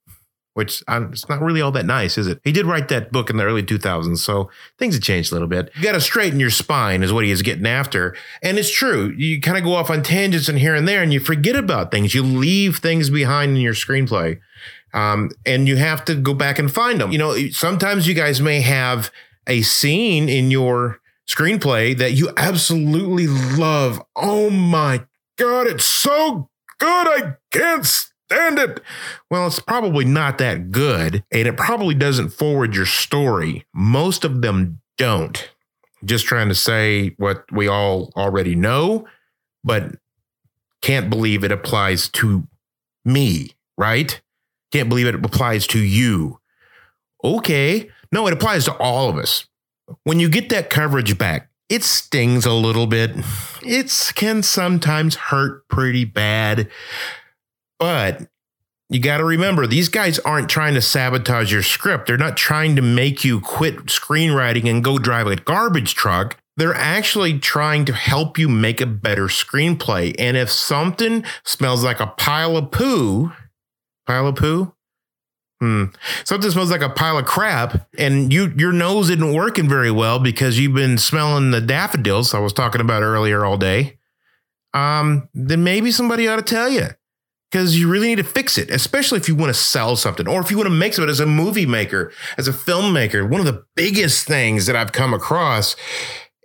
which 0.55 0.83
I'm, 0.89 1.13
it's 1.13 1.29
not 1.29 1.41
really 1.41 1.61
all 1.61 1.71
that 1.73 1.87
nice, 1.87 2.19
is 2.19 2.27
it? 2.27 2.41
He 2.43 2.53
did 2.53 2.67
write 2.67 2.89
that 2.89 3.13
book 3.13 3.31
in 3.31 3.37
the 3.37 3.45
early 3.45 3.63
2000s, 3.63 4.19
so 4.19 4.51
things 4.79 4.95
have 4.95 5.03
changed 5.03 5.31
a 5.31 5.35
little 5.35 5.49
bit. 5.49 5.71
You 5.77 5.83
got 5.83 5.93
to 5.93 6.01
straighten 6.01 6.41
your 6.41 6.51
spine, 6.51 7.03
is 7.03 7.13
what 7.13 7.25
he 7.25 7.31
is 7.31 7.43
getting 7.43 7.67
after. 7.67 8.17
And 8.43 8.59
it's 8.59 8.71
true. 8.71 9.15
You 9.17 9.41
kind 9.41 9.57
of 9.57 9.65
go 9.65 9.75
off 9.75 9.91
on 9.91 10.03
tangents 10.03 10.49
and 10.49 10.59
here 10.59 10.75
and 10.75 10.89
there, 10.89 11.03
and 11.03 11.13
you 11.13 11.21
forget 11.21 11.57
about 11.57 11.91
things. 11.91 12.15
You 12.15 12.23
leave 12.23 12.79
things 12.79 13.11
behind 13.11 13.57
in 13.57 13.63
your 13.63 13.75
screenplay, 13.75 14.41
um, 14.93 15.31
and 15.47 15.69
you 15.69 15.77
have 15.77 16.05
to 16.07 16.15
go 16.17 16.35
back 16.35 16.59
and 16.59 16.71
find 16.71 17.01
them. 17.01 17.13
You 17.13 17.19
know, 17.19 17.49
sometimes 17.51 18.09
you 18.09 18.15
guys 18.15 18.41
may 18.41 18.61
have 18.61 19.11
a 19.47 19.63
scene 19.63 20.29
in 20.29 20.51
your 20.51 21.01
screenplay 21.29 21.97
that 21.97 22.13
you 22.13 22.31
absolutely 22.37 23.29
love. 23.29 24.03
Oh 24.17 24.51
my 24.51 25.07
God, 25.41 25.67
it's 25.67 25.87
so 25.87 26.51
good. 26.79 27.09
I 27.09 27.37
can't 27.51 27.87
stand 27.87 28.59
it. 28.59 28.83
Well, 29.31 29.47
it's 29.47 29.59
probably 29.59 30.05
not 30.05 30.37
that 30.37 30.71
good, 30.71 31.25
and 31.33 31.49
it 31.49 31.57
probably 31.57 31.95
doesn't 31.95 32.29
forward 32.29 32.77
your 32.77 32.85
story. 32.85 33.65
Most 33.73 34.27
of 34.27 34.43
them 34.43 34.83
don't. 34.99 35.51
Just 36.05 36.27
trying 36.27 36.49
to 36.49 36.55
say 36.55 37.15
what 37.17 37.51
we 37.51 37.69
all 37.69 38.13
already 38.17 38.55
know, 38.55 39.07
but 39.65 39.95
can't 40.83 41.09
believe 41.09 41.43
it 41.43 41.53
applies 41.53 42.09
to 42.11 42.47
me, 43.07 43.53
right? 43.79 44.21
Can't 44.73 44.91
believe 44.91 45.07
it 45.07 45.15
applies 45.15 45.67
to 45.69 45.79
you. 45.79 46.39
Okay. 47.25 47.89
No, 48.13 48.27
it 48.27 48.35
applies 48.35 48.67
to 48.67 48.77
all 48.77 49.09
of 49.09 49.17
us. 49.17 49.47
When 50.05 50.21
you 50.21 50.29
get 50.29 50.51
that 50.51 50.69
coverage 50.69 51.17
back, 51.17 51.50
it 51.71 51.85
stings 51.85 52.45
a 52.45 52.53
little 52.53 52.87
bit. 52.87 53.13
It 53.63 54.13
can 54.17 54.43
sometimes 54.43 55.15
hurt 55.15 55.67
pretty 55.69 56.05
bad. 56.05 56.69
But 57.79 58.29
you 58.91 58.99
got 59.01 59.19
to 59.19 59.25
remember, 59.25 59.69
these 59.69 59.89
guys 59.89 60.19
aren't 60.19 60.51
trying 60.51 60.75
to 60.75 60.83
sabotage 60.83 61.53
your 61.53 61.63
script. 61.63 62.09
They're 62.09 62.19
not 62.19 62.37
trying 62.37 62.75
to 62.75 62.83
make 62.83 63.25
you 63.25 63.41
quit 63.41 63.87
screenwriting 63.87 64.69
and 64.69 64.83
go 64.83 64.99
drive 64.99 65.29
a 65.29 65.37
garbage 65.37 65.95
truck. 65.95 66.37
They're 66.57 66.75
actually 66.75 67.39
trying 67.39 67.85
to 67.85 67.95
help 67.95 68.37
you 68.37 68.49
make 68.49 68.81
a 68.81 68.87
better 68.87 69.27
screenplay. 69.27 70.15
And 70.19 70.37
if 70.37 70.51
something 70.51 71.25
smells 71.45 71.85
like 71.85 72.01
a 72.01 72.09
pile 72.09 72.57
of 72.57 72.73
poo, 72.73 73.33
pile 74.07 74.27
of 74.27 74.35
poo, 74.35 74.75
Hmm. 75.61 75.85
Something 76.25 76.51
smells 76.51 76.71
like 76.71 76.81
a 76.81 76.89
pile 76.89 77.19
of 77.19 77.27
crap, 77.27 77.87
and 77.99 78.33
you 78.33 78.53
your 78.57 78.73
nose 78.73 79.11
isn't 79.11 79.35
working 79.35 79.69
very 79.69 79.91
well 79.91 80.19
because 80.19 80.59
you've 80.59 80.75
been 80.75 80.97
smelling 80.97 81.51
the 81.51 81.61
daffodils 81.61 82.33
I 82.33 82.39
was 82.39 82.55
talking 82.55 82.81
about 82.81 83.03
earlier 83.03 83.45
all 83.45 83.59
day. 83.59 83.99
Um, 84.73 85.29
then 85.35 85.63
maybe 85.63 85.91
somebody 85.91 86.27
ought 86.29 86.37
to 86.37 86.43
tell 86.43 86.71
you 86.71 86.87
because 87.51 87.79
you 87.79 87.91
really 87.91 88.09
need 88.09 88.17
to 88.17 88.25
fix 88.25 88.57
it, 88.57 88.71
especially 88.71 89.19
if 89.19 89.29
you 89.29 89.35
want 89.35 89.51
to 89.51 89.61
sell 89.61 89.97
something 89.97 90.27
or 90.27 90.41
if 90.41 90.51
you 90.51 90.57
want 90.57 90.69
to 90.69 90.75
make 90.75 90.95
something 90.95 91.11
as 91.11 91.21
a 91.21 91.27
movie 91.27 91.67
maker, 91.67 92.13
as 92.39 92.49
a 92.49 92.53
filmmaker. 92.53 93.29
One 93.29 93.41
of 93.41 93.47
the 93.47 93.65
biggest 93.75 94.27
things 94.27 94.67
that 94.67 94.77
I've 94.77 94.93
come 94.93 95.13
across 95.13 95.77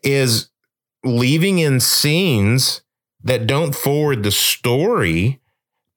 is 0.04 0.50
leaving 1.06 1.60
in 1.60 1.80
scenes 1.80 2.82
that 3.24 3.48
don't 3.48 3.76
forward 3.76 4.24
the 4.24 4.32
story 4.32 5.40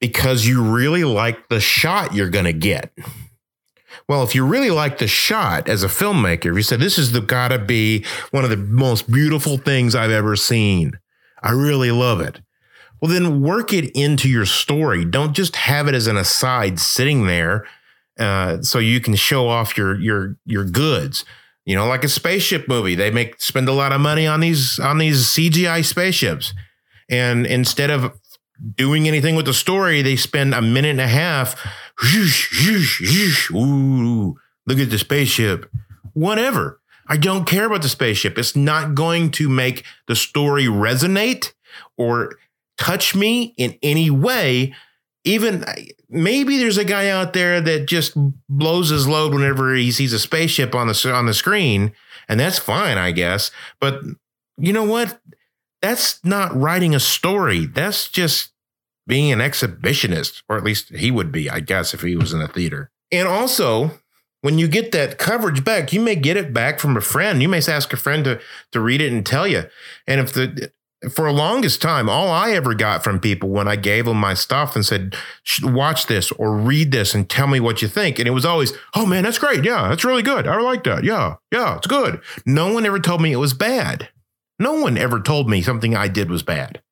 because 0.00 0.46
you 0.46 0.62
really 0.62 1.04
like 1.04 1.48
the 1.48 1.60
shot 1.60 2.14
you're 2.14 2.30
going 2.30 2.44
to 2.44 2.52
get. 2.52 2.92
Well, 4.08 4.22
if 4.22 4.34
you 4.34 4.46
really 4.46 4.70
like 4.70 4.98
the 4.98 5.08
shot 5.08 5.68
as 5.68 5.82
a 5.82 5.88
filmmaker, 5.88 6.50
if 6.50 6.56
you 6.56 6.62
said, 6.62 6.80
this 6.80 6.98
is 6.98 7.12
the 7.12 7.20
gotta 7.20 7.58
be 7.58 8.04
one 8.30 8.44
of 8.44 8.50
the 8.50 8.56
most 8.56 9.10
beautiful 9.10 9.58
things 9.58 9.94
I've 9.94 10.10
ever 10.10 10.36
seen. 10.36 10.98
I 11.42 11.52
really 11.52 11.90
love 11.90 12.20
it 12.20 12.40
well, 13.00 13.12
then 13.12 13.42
work 13.42 13.72
it 13.72 13.90
into 13.96 14.28
your 14.28 14.46
story. 14.46 15.04
Don't 15.04 15.34
just 15.34 15.56
have 15.56 15.88
it 15.88 15.94
as 15.94 16.06
an 16.06 16.16
aside 16.16 16.80
sitting 16.80 17.26
there 17.26 17.66
uh, 18.18 18.60
so 18.62 18.78
you 18.78 19.00
can 19.00 19.14
show 19.14 19.48
off 19.48 19.76
your 19.76 19.98
your 20.00 20.36
your 20.44 20.64
goods. 20.64 21.24
You 21.64 21.76
know, 21.76 21.86
like 21.86 22.02
a 22.02 22.08
spaceship 22.08 22.66
movie, 22.66 22.94
they 22.94 23.10
make 23.10 23.40
spend 23.40 23.68
a 23.68 23.72
lot 23.72 23.92
of 23.92 24.00
money 24.00 24.26
on 24.26 24.40
these 24.40 24.78
on 24.80 24.98
these 24.98 25.26
CGI 25.26 25.84
spaceships, 25.84 26.54
and 27.08 27.46
instead 27.46 27.90
of 27.90 28.18
doing 28.76 29.06
anything 29.08 29.36
with 29.36 29.46
the 29.46 29.54
story, 29.54 30.02
they 30.02 30.16
spend 30.16 30.54
a 30.54 30.62
minute 30.62 30.90
and 30.90 31.00
a 31.00 31.08
half. 31.08 31.54
Ooh, 33.52 34.36
look 34.66 34.78
at 34.78 34.90
the 34.90 34.98
spaceship. 34.98 35.70
Whatever. 36.12 36.80
I 37.06 37.16
don't 37.16 37.46
care 37.46 37.66
about 37.66 37.82
the 37.82 37.88
spaceship. 37.88 38.36
It's 38.36 38.54
not 38.54 38.94
going 38.94 39.30
to 39.32 39.48
make 39.48 39.84
the 40.06 40.16
story 40.16 40.64
resonate 40.64 41.52
or 41.96 42.36
touch 42.78 43.14
me 43.14 43.54
in 43.56 43.78
any 43.82 44.10
way, 44.10 44.74
even 45.24 45.64
maybe 46.08 46.58
there's 46.58 46.78
a 46.78 46.84
guy 46.84 47.08
out 47.08 47.32
there 47.32 47.60
that 47.60 47.86
just 47.86 48.14
blows 48.48 48.88
his 48.88 49.06
load 49.06 49.34
whenever 49.34 49.74
he 49.74 49.90
sees 49.90 50.12
a 50.12 50.18
spaceship 50.18 50.74
on 50.74 50.86
the 50.86 51.12
on 51.12 51.26
the 51.26 51.34
screen, 51.34 51.92
and 52.28 52.40
that's 52.40 52.58
fine, 52.58 52.96
I 52.96 53.10
guess. 53.10 53.50
But 53.80 54.00
you 54.56 54.72
know 54.72 54.84
what? 54.84 55.20
That's 55.80 56.24
not 56.24 56.54
writing 56.54 56.94
a 56.94 57.00
story. 57.00 57.66
That's 57.66 58.08
just 58.08 58.50
being 59.06 59.32
an 59.32 59.38
exhibitionist, 59.38 60.42
or 60.48 60.56
at 60.56 60.64
least 60.64 60.90
he 60.90 61.10
would 61.10 61.32
be, 61.32 61.48
I 61.48 61.60
guess, 61.60 61.94
if 61.94 62.02
he 62.02 62.16
was 62.16 62.32
in 62.32 62.40
a 62.40 62.48
theater. 62.48 62.90
And 63.10 63.26
also, 63.26 63.92
when 64.42 64.58
you 64.58 64.68
get 64.68 64.92
that 64.92 65.18
coverage 65.18 65.64
back, 65.64 65.92
you 65.92 66.00
may 66.00 66.14
get 66.14 66.36
it 66.36 66.52
back 66.52 66.78
from 66.78 66.96
a 66.96 67.00
friend. 67.00 67.40
You 67.40 67.48
may 67.48 67.58
ask 67.58 67.92
a 67.92 67.96
friend 67.96 68.24
to 68.24 68.40
to 68.72 68.80
read 68.80 69.00
it 69.00 69.12
and 69.12 69.24
tell 69.24 69.46
you. 69.46 69.64
And 70.06 70.20
if 70.20 70.32
the 70.32 70.70
for 71.10 71.26
a 71.26 71.32
longest 71.32 71.80
time, 71.80 72.08
all 72.08 72.28
I 72.28 72.50
ever 72.50 72.74
got 72.74 73.04
from 73.04 73.20
people 73.20 73.50
when 73.50 73.68
I 73.68 73.76
gave 73.76 74.06
them 74.06 74.16
my 74.16 74.34
stuff 74.34 74.74
and 74.74 74.84
said, 74.84 75.14
watch 75.62 76.06
this 76.06 76.32
or 76.32 76.56
read 76.56 76.90
this 76.90 77.14
and 77.14 77.30
tell 77.30 77.46
me 77.46 77.60
what 77.60 77.82
you 77.82 77.86
think. 77.88 78.18
And 78.18 78.26
it 78.26 78.32
was 78.32 78.44
always, 78.44 78.72
oh 78.94 79.06
man, 79.06 79.22
that's 79.22 79.38
great. 79.38 79.64
Yeah, 79.64 79.88
that's 79.88 80.04
really 80.04 80.24
good. 80.24 80.48
I 80.48 80.60
like 80.60 80.82
that. 80.84 81.04
Yeah, 81.04 81.36
yeah, 81.52 81.76
it's 81.76 81.86
good. 81.86 82.20
No 82.44 82.72
one 82.72 82.84
ever 82.84 82.98
told 82.98 83.22
me 83.22 83.32
it 83.32 83.36
was 83.36 83.54
bad. 83.54 84.08
No 84.58 84.74
one 84.74 84.98
ever 84.98 85.20
told 85.20 85.48
me 85.48 85.62
something 85.62 85.94
I 85.94 86.08
did 86.08 86.30
was 86.30 86.42
bad. 86.42 86.82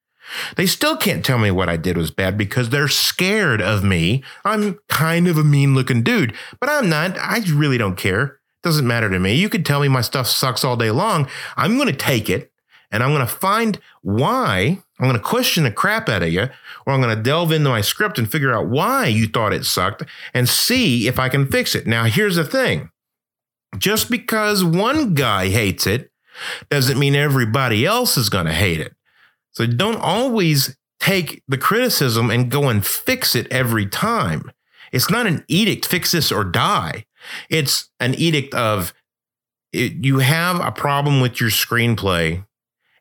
They 0.57 0.67
still 0.67 0.97
can't 0.97 1.25
tell 1.25 1.39
me 1.39 1.51
what 1.51 1.69
I 1.69 1.77
did 1.77 1.97
was 1.97 2.11
bad 2.11 2.37
because 2.37 2.71
they're 2.71 2.89
scared 2.89 3.63
of 3.63 3.85
me. 3.85 4.25
I'm 4.45 4.79
kind 4.89 5.29
of 5.29 5.39
a 5.39 5.45
mean 5.45 5.75
looking 5.75 6.03
dude, 6.03 6.35
but 6.61 6.69
I'm 6.69 6.89
not. 6.89 7.17
I 7.19 7.43
really 7.53 7.79
don't 7.79 7.97
care. 7.97 8.25
It 8.25 8.63
Doesn't 8.63 8.87
matter 8.87 9.09
to 9.09 9.19
me. 9.19 9.35
You 9.35 9.49
could 9.49 9.65
tell 9.65 9.81
me 9.81 9.89
my 9.89 10.01
stuff 10.01 10.27
sucks 10.27 10.65
all 10.65 10.77
day 10.77 10.91
long. 10.91 11.29
I'm 11.57 11.77
going 11.77 11.89
to 11.89 11.97
take 11.97 12.29
it 12.29 12.51
and 12.91 13.03
I'm 13.03 13.11
going 13.11 13.21
to 13.21 13.33
find 13.33 13.79
why. 14.03 14.83
I'm 14.99 15.07
going 15.07 15.19
to 15.19 15.23
question 15.23 15.65
the 15.65 15.71
crap 15.71 16.09
out 16.09 16.23
of 16.23 16.33
you, 16.33 16.49
or 16.87 16.93
I'm 16.93 17.03
going 17.03 17.15
to 17.15 17.23
delve 17.23 17.53
into 17.53 17.69
my 17.69 17.83
script 17.83 18.19
and 18.19 18.31
figure 18.31 18.55
out 18.55 18.69
why 18.69 19.07
you 19.07 19.27
thought 19.27 19.53
it 19.53 19.67
sucked 19.67 20.05
and 20.33 20.49
see 20.49 21.07
if 21.07 21.19
I 21.19 21.29
can 21.29 21.47
fix 21.47 21.75
it. 21.75 21.87
Now, 21.87 22.05
here's 22.05 22.37
the 22.37 22.45
thing 22.45 22.91
just 23.77 24.11
because 24.11 24.65
one 24.65 25.15
guy 25.15 25.49
hates 25.49 25.87
it 25.87 26.11
doesn't 26.71 26.99
mean 26.99 27.15
everybody 27.15 27.87
else 27.87 28.17
is 28.17 28.29
going 28.29 28.47
to 28.47 28.53
hate 28.53 28.81
it. 28.81 28.95
So 29.53 29.67
don't 29.67 30.01
always 30.01 30.77
take 31.01 31.43
the 31.49 31.59
criticism 31.59 32.31
and 32.31 32.51
go 32.51 32.69
and 32.69 32.85
fix 32.85 33.35
it 33.35 33.51
every 33.51 33.87
time. 33.87 34.51
It's 34.93 35.11
not 35.11 35.27
an 35.27 35.45
edict, 35.49 35.87
fix 35.87 36.13
this 36.13 36.31
or 36.31 36.45
die. 36.45 37.05
It's 37.51 37.91
an 38.01 38.15
edict 38.15 38.55
of 38.55 38.95
it, 39.73 40.05
you 40.05 40.21
have 40.21 40.61
a 40.61 40.73
problem 40.73 41.21
with 41.21 41.41
your 41.41 41.51
screenplay 41.51 42.45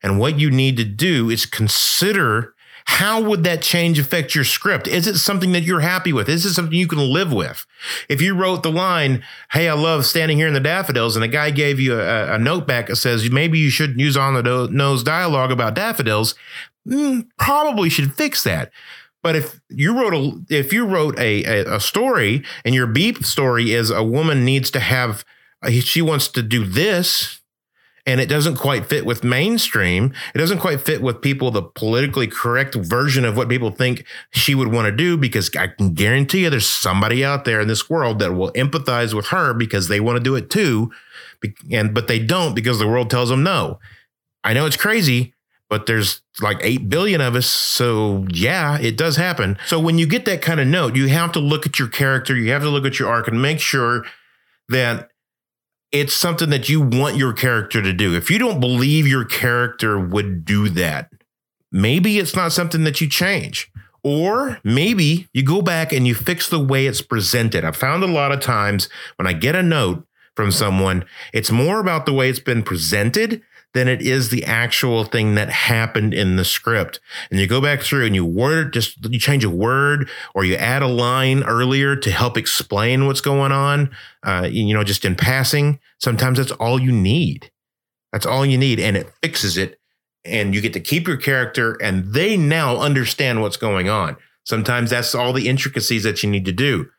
and 0.01 0.19
what 0.19 0.39
you 0.39 0.51
need 0.51 0.77
to 0.77 0.83
do 0.83 1.29
is 1.29 1.45
consider 1.45 2.53
how 2.85 3.19
would 3.19 3.43
that 3.43 3.61
change 3.61 3.97
affect 3.99 4.35
your 4.35 4.43
script? 4.43 4.87
Is 4.87 5.07
it 5.07 5.17
something 5.17 5.51
that 5.53 5.63
you're 5.63 5.79
happy 5.79 6.13
with? 6.13 6.29
Is 6.29 6.45
it 6.45 6.53
something 6.53 6.77
you 6.77 6.87
can 6.87 6.99
live 6.99 7.33
with? 7.33 7.65
If 8.07 8.21
you 8.21 8.35
wrote 8.35 8.63
the 8.63 8.71
line, 8.71 9.23
Hey, 9.51 9.67
I 9.67 9.73
love 9.73 10.05
standing 10.05 10.37
here 10.37 10.47
in 10.47 10.53
the 10.53 10.59
daffodils, 10.59 11.15
and 11.15 11.25
a 11.25 11.27
guy 11.27 11.49
gave 11.49 11.79
you 11.79 11.99
a, 11.99 12.35
a 12.35 12.39
note 12.39 12.67
back 12.67 12.87
that 12.87 12.97
says 12.97 13.29
maybe 13.29 13.57
you 13.57 13.69
should 13.69 13.99
use 13.99 14.15
on 14.15 14.35
the 14.35 14.67
nose 14.71 15.03
dialogue 15.03 15.51
about 15.51 15.73
daffodils, 15.73 16.35
mm, 16.87 17.27
probably 17.37 17.89
should 17.89 18.13
fix 18.13 18.43
that. 18.43 18.71
But 19.23 19.35
if 19.35 19.59
you 19.69 19.99
wrote 19.99 20.13
a 20.13 20.55
if 20.55 20.71
you 20.71 20.85
wrote 20.85 21.17
a, 21.17 21.43
a, 21.43 21.77
a 21.77 21.79
story 21.79 22.43
and 22.63 22.75
your 22.75 22.85
beep 22.85 23.25
story 23.25 23.73
is 23.73 23.89
a 23.89 24.03
woman 24.03 24.45
needs 24.45 24.69
to 24.71 24.79
have 24.79 25.25
she 25.71 26.03
wants 26.03 26.27
to 26.27 26.43
do 26.43 26.63
this 26.63 27.41
and 28.05 28.21
it 28.21 28.29
doesn't 28.29 28.57
quite 28.57 28.85
fit 28.85 29.05
with 29.05 29.23
mainstream. 29.23 30.13
It 30.33 30.37
doesn't 30.37 30.59
quite 30.59 30.81
fit 30.81 31.01
with 31.01 31.21
people, 31.21 31.49
the 31.49 31.63
politically 31.63 32.27
correct 32.27 32.75
version 32.75 33.25
of 33.25 33.35
what 33.35 33.49
people 33.49 33.71
think 33.71 34.05
she 34.31 34.53
would 34.53 34.71
want 34.71 34.85
to 34.85 34.91
do, 34.91 35.17
because 35.17 35.49
I 35.55 35.67
can 35.67 35.93
guarantee 35.93 36.43
you 36.43 36.49
there's 36.49 36.69
somebody 36.69 37.25
out 37.25 37.45
there 37.45 37.59
in 37.59 37.67
this 37.67 37.89
world 37.89 38.19
that 38.19 38.33
will 38.33 38.51
empathize 38.53 39.13
with 39.13 39.27
her 39.27 39.53
because 39.53 39.87
they 39.87 39.99
want 39.99 40.17
to 40.17 40.23
do 40.23 40.35
it 40.35 40.49
too. 40.49 40.91
And, 41.71 41.93
but 41.93 42.07
they 42.07 42.19
don't 42.19 42.55
because 42.55 42.79
the 42.79 42.87
world 42.87 43.09
tells 43.09 43.29
them 43.29 43.43
no. 43.43 43.79
I 44.43 44.53
know 44.53 44.67
it's 44.67 44.77
crazy, 44.77 45.33
but 45.69 45.87
there's 45.87 46.21
like 46.41 46.57
8 46.61 46.89
billion 46.89 47.21
of 47.21 47.35
us. 47.35 47.47
So, 47.47 48.25
yeah, 48.29 48.77
it 48.79 48.97
does 48.97 49.17
happen. 49.17 49.57
So, 49.65 49.79
when 49.79 49.97
you 49.97 50.05
get 50.05 50.25
that 50.25 50.43
kind 50.43 50.59
of 50.59 50.67
note, 50.67 50.95
you 50.95 51.07
have 51.07 51.31
to 51.33 51.39
look 51.39 51.65
at 51.65 51.79
your 51.79 51.87
character, 51.87 52.35
you 52.35 52.51
have 52.51 52.61
to 52.61 52.69
look 52.69 52.85
at 52.85 52.99
your 52.99 53.09
arc 53.09 53.27
and 53.27 53.41
make 53.41 53.59
sure 53.59 54.05
that 54.69 55.09
it's 55.99 56.13
something 56.13 56.49
that 56.49 56.67
you 56.67 56.81
want 56.81 57.15
your 57.15 57.31
character 57.31 57.81
to 57.81 57.93
do. 57.93 58.13
If 58.15 58.29
you 58.29 58.37
don't 58.37 58.59
believe 58.59 59.07
your 59.07 59.23
character 59.23 59.97
would 59.97 60.43
do 60.43 60.67
that, 60.69 61.09
maybe 61.71 62.19
it's 62.19 62.35
not 62.35 62.51
something 62.51 62.83
that 62.83 62.99
you 62.99 63.07
change. 63.07 63.71
Or 64.03 64.59
maybe 64.63 65.29
you 65.33 65.41
go 65.41 65.61
back 65.61 65.93
and 65.93 66.05
you 66.05 66.13
fix 66.13 66.49
the 66.49 66.59
way 66.59 66.85
it's 66.85 67.01
presented. 67.01 67.63
I've 67.63 67.77
found 67.77 68.03
a 68.03 68.07
lot 68.07 68.33
of 68.33 68.41
times 68.41 68.89
when 69.15 69.25
I 69.25 69.31
get 69.31 69.55
a 69.55 69.63
note 69.63 70.05
from 70.35 70.51
someone, 70.51 71.05
it's 71.33 71.49
more 71.49 71.79
about 71.79 72.05
the 72.05 72.13
way 72.13 72.29
it's 72.29 72.39
been 72.39 72.61
presented 72.61 73.41
than 73.75 73.89
it 73.89 74.01
is 74.01 74.29
the 74.29 74.45
actual 74.45 75.03
thing 75.03 75.35
that 75.35 75.49
happened 75.49 76.13
in 76.13 76.37
the 76.37 76.45
script. 76.45 77.01
And 77.29 77.41
you 77.41 77.45
go 77.45 77.59
back 77.59 77.81
through 77.81 78.05
and 78.05 78.15
you 78.15 78.25
word 78.25 78.71
just 78.71 79.05
you 79.11 79.19
change 79.19 79.43
a 79.43 79.49
word 79.49 80.09
or 80.33 80.45
you 80.45 80.55
add 80.55 80.81
a 80.81 80.87
line 80.87 81.43
earlier 81.43 81.97
to 81.97 82.09
help 82.09 82.37
explain 82.37 83.05
what's 83.05 83.19
going 83.19 83.51
on. 83.51 83.91
Uh, 84.23 84.47
you 84.49 84.73
know, 84.73 84.85
just 84.85 85.03
in 85.03 85.13
passing. 85.13 85.79
Sometimes 85.99 86.37
that's 86.37 86.53
all 86.53 86.81
you 86.81 86.93
need. 86.93 87.51
That's 88.13 88.25
all 88.25 88.45
you 88.45 88.57
need, 88.57 88.79
and 88.79 88.95
it 88.95 89.11
fixes 89.21 89.57
it. 89.57 89.77
And 90.23 90.55
you 90.55 90.61
get 90.61 90.71
to 90.73 90.79
keep 90.79 91.05
your 91.05 91.17
character, 91.17 91.77
and 91.83 92.13
they 92.13 92.37
now 92.37 92.77
understand 92.77 93.41
what's 93.41 93.57
going 93.57 93.89
on. 93.89 94.15
Sometimes 94.45 94.89
that's 94.89 95.13
all 95.13 95.33
the 95.33 95.49
intricacies 95.49 96.03
that 96.03 96.23
you 96.23 96.29
need 96.29 96.45
to 96.45 96.53
do. 96.53 96.89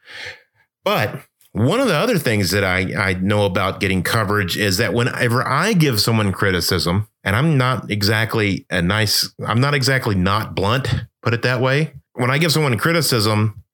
But 0.85 1.23
one 1.56 1.80
of 1.80 1.88
the 1.88 1.94
other 1.94 2.18
things 2.18 2.50
that 2.50 2.64
I, 2.64 2.92
I 3.10 3.14
know 3.14 3.46
about 3.46 3.80
getting 3.80 4.02
coverage 4.02 4.58
is 4.58 4.76
that 4.76 4.92
whenever 4.92 5.42
I 5.42 5.72
give 5.72 6.02
someone 6.02 6.30
criticism, 6.30 7.08
and 7.25 7.34
I'm 7.34 7.56
not 7.56 7.90
exactly 7.90 8.66
a 8.68 8.82
nice, 8.82 9.32
I'm 9.44 9.58
not 9.58 9.72
exactly 9.72 10.14
not 10.14 10.54
blunt, 10.54 10.92
put 11.22 11.32
it 11.32 11.40
that 11.42 11.62
way. 11.62 11.94
When 12.12 12.30
I 12.30 12.36
give 12.36 12.52
someone 12.52 12.76
criticism, 12.76 13.64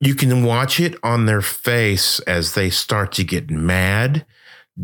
you 0.00 0.14
can 0.14 0.44
watch 0.44 0.78
it 0.78 0.94
on 1.02 1.24
their 1.24 1.40
face 1.40 2.20
as 2.20 2.52
they 2.52 2.68
start 2.68 3.12
to 3.12 3.24
get 3.24 3.50
mad, 3.50 4.26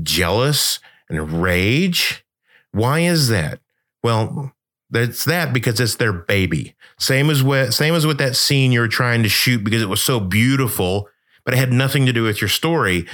jealous, 0.02 0.80
and 1.10 1.42
rage. 1.42 2.24
Why 2.72 3.00
is 3.00 3.28
that? 3.28 3.60
Well, 4.02 4.54
it's 4.90 5.26
that 5.26 5.52
because 5.52 5.78
it's 5.80 5.96
their 5.96 6.14
baby. 6.14 6.76
Same 6.98 7.28
as 7.28 7.42
with 7.42 7.74
same 7.74 7.94
as 7.94 8.06
with 8.06 8.16
that 8.18 8.36
scene 8.36 8.72
you're 8.72 8.88
trying 8.88 9.22
to 9.22 9.28
shoot 9.28 9.62
because 9.62 9.82
it 9.82 9.90
was 9.90 10.02
so 10.02 10.18
beautiful 10.18 11.10
but 11.46 11.54
it 11.54 11.58
had 11.58 11.72
nothing 11.72 12.04
to 12.04 12.12
do 12.12 12.24
with 12.24 12.42
your 12.42 12.48
story. 12.48 13.06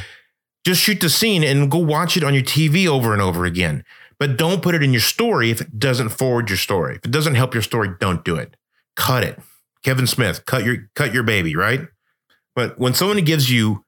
Just 0.64 0.80
shoot 0.80 1.00
the 1.00 1.10
scene 1.10 1.44
and 1.44 1.70
go 1.70 1.78
watch 1.78 2.16
it 2.16 2.24
on 2.24 2.34
your 2.34 2.42
TV 2.42 2.88
over 2.88 3.12
and 3.12 3.22
over 3.22 3.44
again. 3.44 3.84
But 4.18 4.36
don't 4.36 4.62
put 4.62 4.74
it 4.74 4.82
in 4.82 4.92
your 4.92 5.02
story 5.02 5.50
if 5.50 5.60
it 5.60 5.78
doesn't 5.78 6.08
forward 6.08 6.48
your 6.48 6.56
story. 6.56 6.96
If 6.96 7.04
it 7.04 7.10
doesn't 7.10 7.34
help 7.34 7.54
your 7.54 7.62
story, 7.62 7.90
don't 8.00 8.24
do 8.24 8.36
it. 8.36 8.56
Cut 8.96 9.22
it. 9.22 9.38
Kevin 9.84 10.06
Smith, 10.06 10.46
cut 10.46 10.64
your 10.64 10.88
cut 10.94 11.12
your 11.12 11.24
baby, 11.24 11.56
right? 11.56 11.88
But 12.54 12.78
when 12.78 12.94
someone 12.94 13.22
gives 13.24 13.50
you 13.50 13.84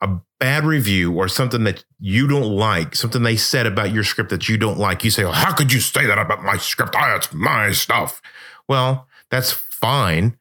a 0.00 0.18
bad 0.38 0.64
review 0.64 1.12
or 1.12 1.28
something 1.28 1.64
that 1.64 1.84
you 1.98 2.26
don't 2.26 2.50
like, 2.50 2.96
something 2.96 3.22
they 3.22 3.36
said 3.36 3.66
about 3.66 3.92
your 3.92 4.02
script 4.02 4.30
that 4.30 4.48
you 4.48 4.56
don't 4.56 4.78
like, 4.78 5.04
you 5.04 5.10
say, 5.10 5.24
well, 5.24 5.34
"How 5.34 5.52
could 5.52 5.72
you 5.72 5.80
say 5.80 6.06
that 6.06 6.18
about 6.18 6.42
my 6.42 6.56
script? 6.56 6.96
Oh, 6.98 7.20
my 7.32 7.70
stuff." 7.72 8.22
Well, 8.66 9.06
that's 9.30 9.52
fine. 9.52 10.38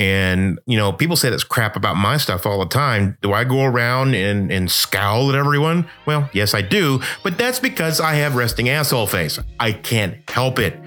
And, 0.00 0.58
you 0.64 0.78
know, 0.78 0.92
people 0.92 1.14
say 1.14 1.28
this 1.28 1.44
crap 1.44 1.76
about 1.76 1.94
my 1.94 2.16
stuff 2.16 2.46
all 2.46 2.58
the 2.58 2.70
time. 2.70 3.18
Do 3.20 3.34
I 3.34 3.44
go 3.44 3.64
around 3.64 4.14
and, 4.14 4.50
and 4.50 4.70
scowl 4.70 5.28
at 5.28 5.34
everyone? 5.34 5.86
Well, 6.06 6.30
yes, 6.32 6.54
I 6.54 6.62
do. 6.62 7.02
But 7.22 7.36
that's 7.36 7.60
because 7.60 8.00
I 8.00 8.14
have 8.14 8.34
resting 8.34 8.70
asshole 8.70 9.08
face. 9.08 9.38
I 9.60 9.72
can't 9.72 10.16
help 10.30 10.58
it. 10.58 10.80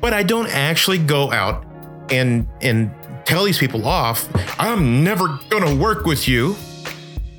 But 0.00 0.14
I 0.14 0.22
don't 0.22 0.48
actually 0.48 0.96
go 0.98 1.30
out 1.32 1.66
and 2.10 2.48
and 2.62 2.90
tell 3.26 3.44
these 3.44 3.58
people 3.58 3.86
off, 3.86 4.26
I'm 4.58 5.04
never 5.04 5.38
gonna 5.50 5.76
work 5.76 6.06
with 6.06 6.26
you. 6.26 6.56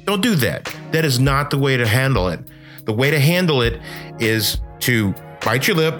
Don't 0.03 0.21
do 0.21 0.35
that. 0.35 0.71
That 0.91 1.03
is 1.03 1.19
not 1.19 1.49
the 1.49 1.57
way 1.57 1.77
to 1.77 1.87
handle 1.87 2.29
it. 2.29 2.41
The 2.85 2.93
way 2.93 3.09
to 3.09 3.19
handle 3.19 3.63
it 3.63 3.81
is 4.19 4.61
to 4.81 5.15
bite 5.43 5.67
your 5.67 5.77
lip 5.77 5.99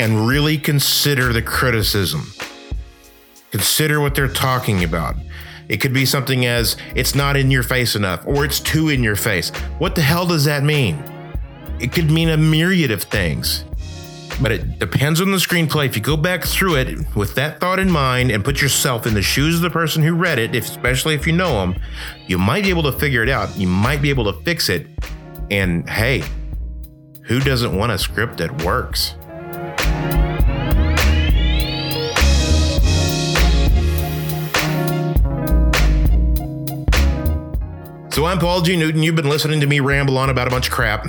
and 0.00 0.26
really 0.26 0.58
consider 0.58 1.32
the 1.32 1.42
criticism. 1.42 2.32
Consider 3.50 4.00
what 4.00 4.14
they're 4.14 4.28
talking 4.28 4.84
about. 4.84 5.16
It 5.68 5.78
could 5.78 5.92
be 5.92 6.06
something 6.06 6.46
as 6.46 6.76
it's 6.94 7.14
not 7.14 7.36
in 7.36 7.50
your 7.50 7.62
face 7.62 7.96
enough 7.96 8.26
or 8.26 8.44
it's 8.44 8.60
too 8.60 8.88
in 8.88 9.02
your 9.02 9.16
face. 9.16 9.50
What 9.78 9.94
the 9.94 10.02
hell 10.02 10.26
does 10.26 10.44
that 10.44 10.62
mean? 10.62 11.02
It 11.80 11.92
could 11.92 12.10
mean 12.10 12.30
a 12.30 12.36
myriad 12.36 12.90
of 12.90 13.02
things. 13.02 13.64
But 14.40 14.52
it 14.52 14.78
depends 14.78 15.20
on 15.20 15.30
the 15.30 15.38
screenplay. 15.38 15.86
If 15.86 15.96
you 15.96 16.02
go 16.02 16.16
back 16.16 16.44
through 16.44 16.76
it 16.76 17.16
with 17.16 17.34
that 17.36 17.58
thought 17.58 17.78
in 17.78 17.90
mind 17.90 18.30
and 18.30 18.44
put 18.44 18.60
yourself 18.60 19.06
in 19.06 19.14
the 19.14 19.22
shoes 19.22 19.56
of 19.56 19.62
the 19.62 19.70
person 19.70 20.02
who 20.02 20.14
read 20.14 20.38
it, 20.38 20.54
especially 20.54 21.14
if 21.14 21.26
you 21.26 21.32
know 21.32 21.52
them, 21.60 21.80
you 22.26 22.36
might 22.36 22.64
be 22.64 22.70
able 22.70 22.82
to 22.82 22.92
figure 22.92 23.22
it 23.22 23.30
out. 23.30 23.56
You 23.56 23.66
might 23.66 24.02
be 24.02 24.10
able 24.10 24.30
to 24.30 24.38
fix 24.42 24.68
it. 24.68 24.86
And 25.50 25.88
hey, 25.88 26.22
who 27.22 27.40
doesn't 27.40 27.74
want 27.74 27.92
a 27.92 27.98
script 27.98 28.38
that 28.38 28.62
works? 28.62 29.14
So 38.16 38.24
I'm 38.24 38.38
Paul 38.38 38.62
G. 38.62 38.76
Newton. 38.78 39.02
You've 39.02 39.14
been 39.14 39.28
listening 39.28 39.60
to 39.60 39.66
me 39.66 39.78
ramble 39.78 40.16
on 40.16 40.30
about 40.30 40.46
a 40.46 40.50
bunch 40.50 40.68
of 40.68 40.72
crap, 40.72 41.06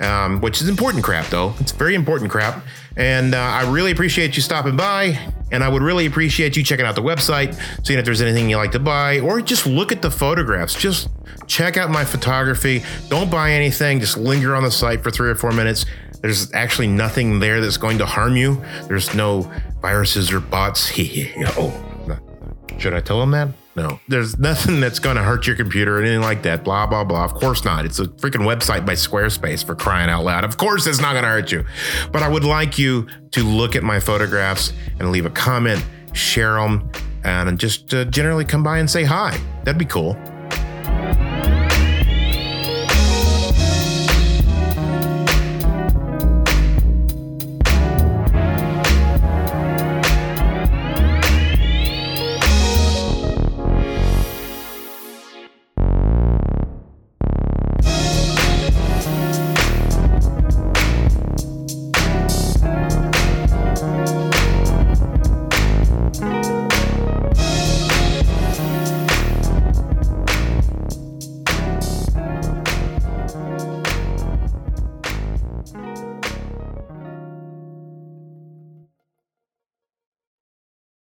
um, 0.00 0.40
which 0.40 0.60
is 0.60 0.68
important 0.68 1.04
crap, 1.04 1.26
though. 1.26 1.54
It's 1.60 1.70
very 1.70 1.94
important 1.94 2.28
crap. 2.28 2.66
And 2.96 3.36
uh, 3.36 3.38
I 3.38 3.70
really 3.70 3.92
appreciate 3.92 4.34
you 4.34 4.42
stopping 4.42 4.76
by. 4.76 5.16
And 5.52 5.62
I 5.62 5.68
would 5.68 5.80
really 5.80 6.06
appreciate 6.06 6.56
you 6.56 6.64
checking 6.64 6.84
out 6.84 6.96
the 6.96 7.02
website, 7.02 7.54
seeing 7.86 8.00
if 8.00 8.04
there's 8.04 8.20
anything 8.20 8.50
you 8.50 8.56
like 8.56 8.72
to 8.72 8.80
buy, 8.80 9.20
or 9.20 9.40
just 9.40 9.64
look 9.64 9.92
at 9.92 10.02
the 10.02 10.10
photographs. 10.10 10.74
Just 10.74 11.08
check 11.46 11.76
out 11.76 11.88
my 11.88 12.04
photography. 12.04 12.82
Don't 13.08 13.30
buy 13.30 13.52
anything. 13.52 14.00
Just 14.00 14.16
linger 14.16 14.56
on 14.56 14.64
the 14.64 14.72
site 14.72 15.04
for 15.04 15.12
three 15.12 15.30
or 15.30 15.36
four 15.36 15.52
minutes. 15.52 15.86
There's 16.20 16.52
actually 16.52 16.88
nothing 16.88 17.38
there 17.38 17.60
that's 17.60 17.76
going 17.76 17.98
to 17.98 18.06
harm 18.06 18.34
you. 18.34 18.60
There's 18.88 19.14
no 19.14 19.48
viruses 19.80 20.32
or 20.32 20.40
bots. 20.40 20.90
oh, 20.98 22.18
should 22.76 22.94
I 22.94 23.00
tell 23.00 23.20
them 23.20 23.30
that? 23.30 23.50
No, 23.80 23.98
there's 24.08 24.38
nothing 24.38 24.78
that's 24.80 24.98
going 24.98 25.16
to 25.16 25.22
hurt 25.22 25.46
your 25.46 25.56
computer 25.56 25.96
or 25.96 26.00
anything 26.00 26.20
like 26.20 26.42
that. 26.42 26.64
Blah, 26.64 26.86
blah, 26.86 27.02
blah. 27.02 27.24
Of 27.24 27.32
course 27.32 27.64
not. 27.64 27.86
It's 27.86 27.98
a 27.98 28.04
freaking 28.04 28.44
website 28.44 28.84
by 28.84 28.92
Squarespace 28.92 29.64
for 29.64 29.74
crying 29.74 30.10
out 30.10 30.22
loud. 30.22 30.44
Of 30.44 30.58
course, 30.58 30.86
it's 30.86 31.00
not 31.00 31.12
going 31.12 31.24
to 31.24 31.30
hurt 31.30 31.50
you. 31.50 31.64
But 32.12 32.22
I 32.22 32.28
would 32.28 32.44
like 32.44 32.78
you 32.78 33.08
to 33.30 33.42
look 33.42 33.76
at 33.76 33.82
my 33.82 33.98
photographs 33.98 34.74
and 34.98 35.10
leave 35.10 35.24
a 35.24 35.30
comment, 35.30 35.82
share 36.12 36.56
them, 36.56 36.90
and 37.24 37.58
just 37.58 37.94
uh, 37.94 38.04
generally 38.04 38.44
come 38.44 38.62
by 38.62 38.78
and 38.78 38.90
say 38.90 39.04
hi. 39.04 39.40
That'd 39.64 39.78
be 39.78 39.86
cool. 39.86 40.14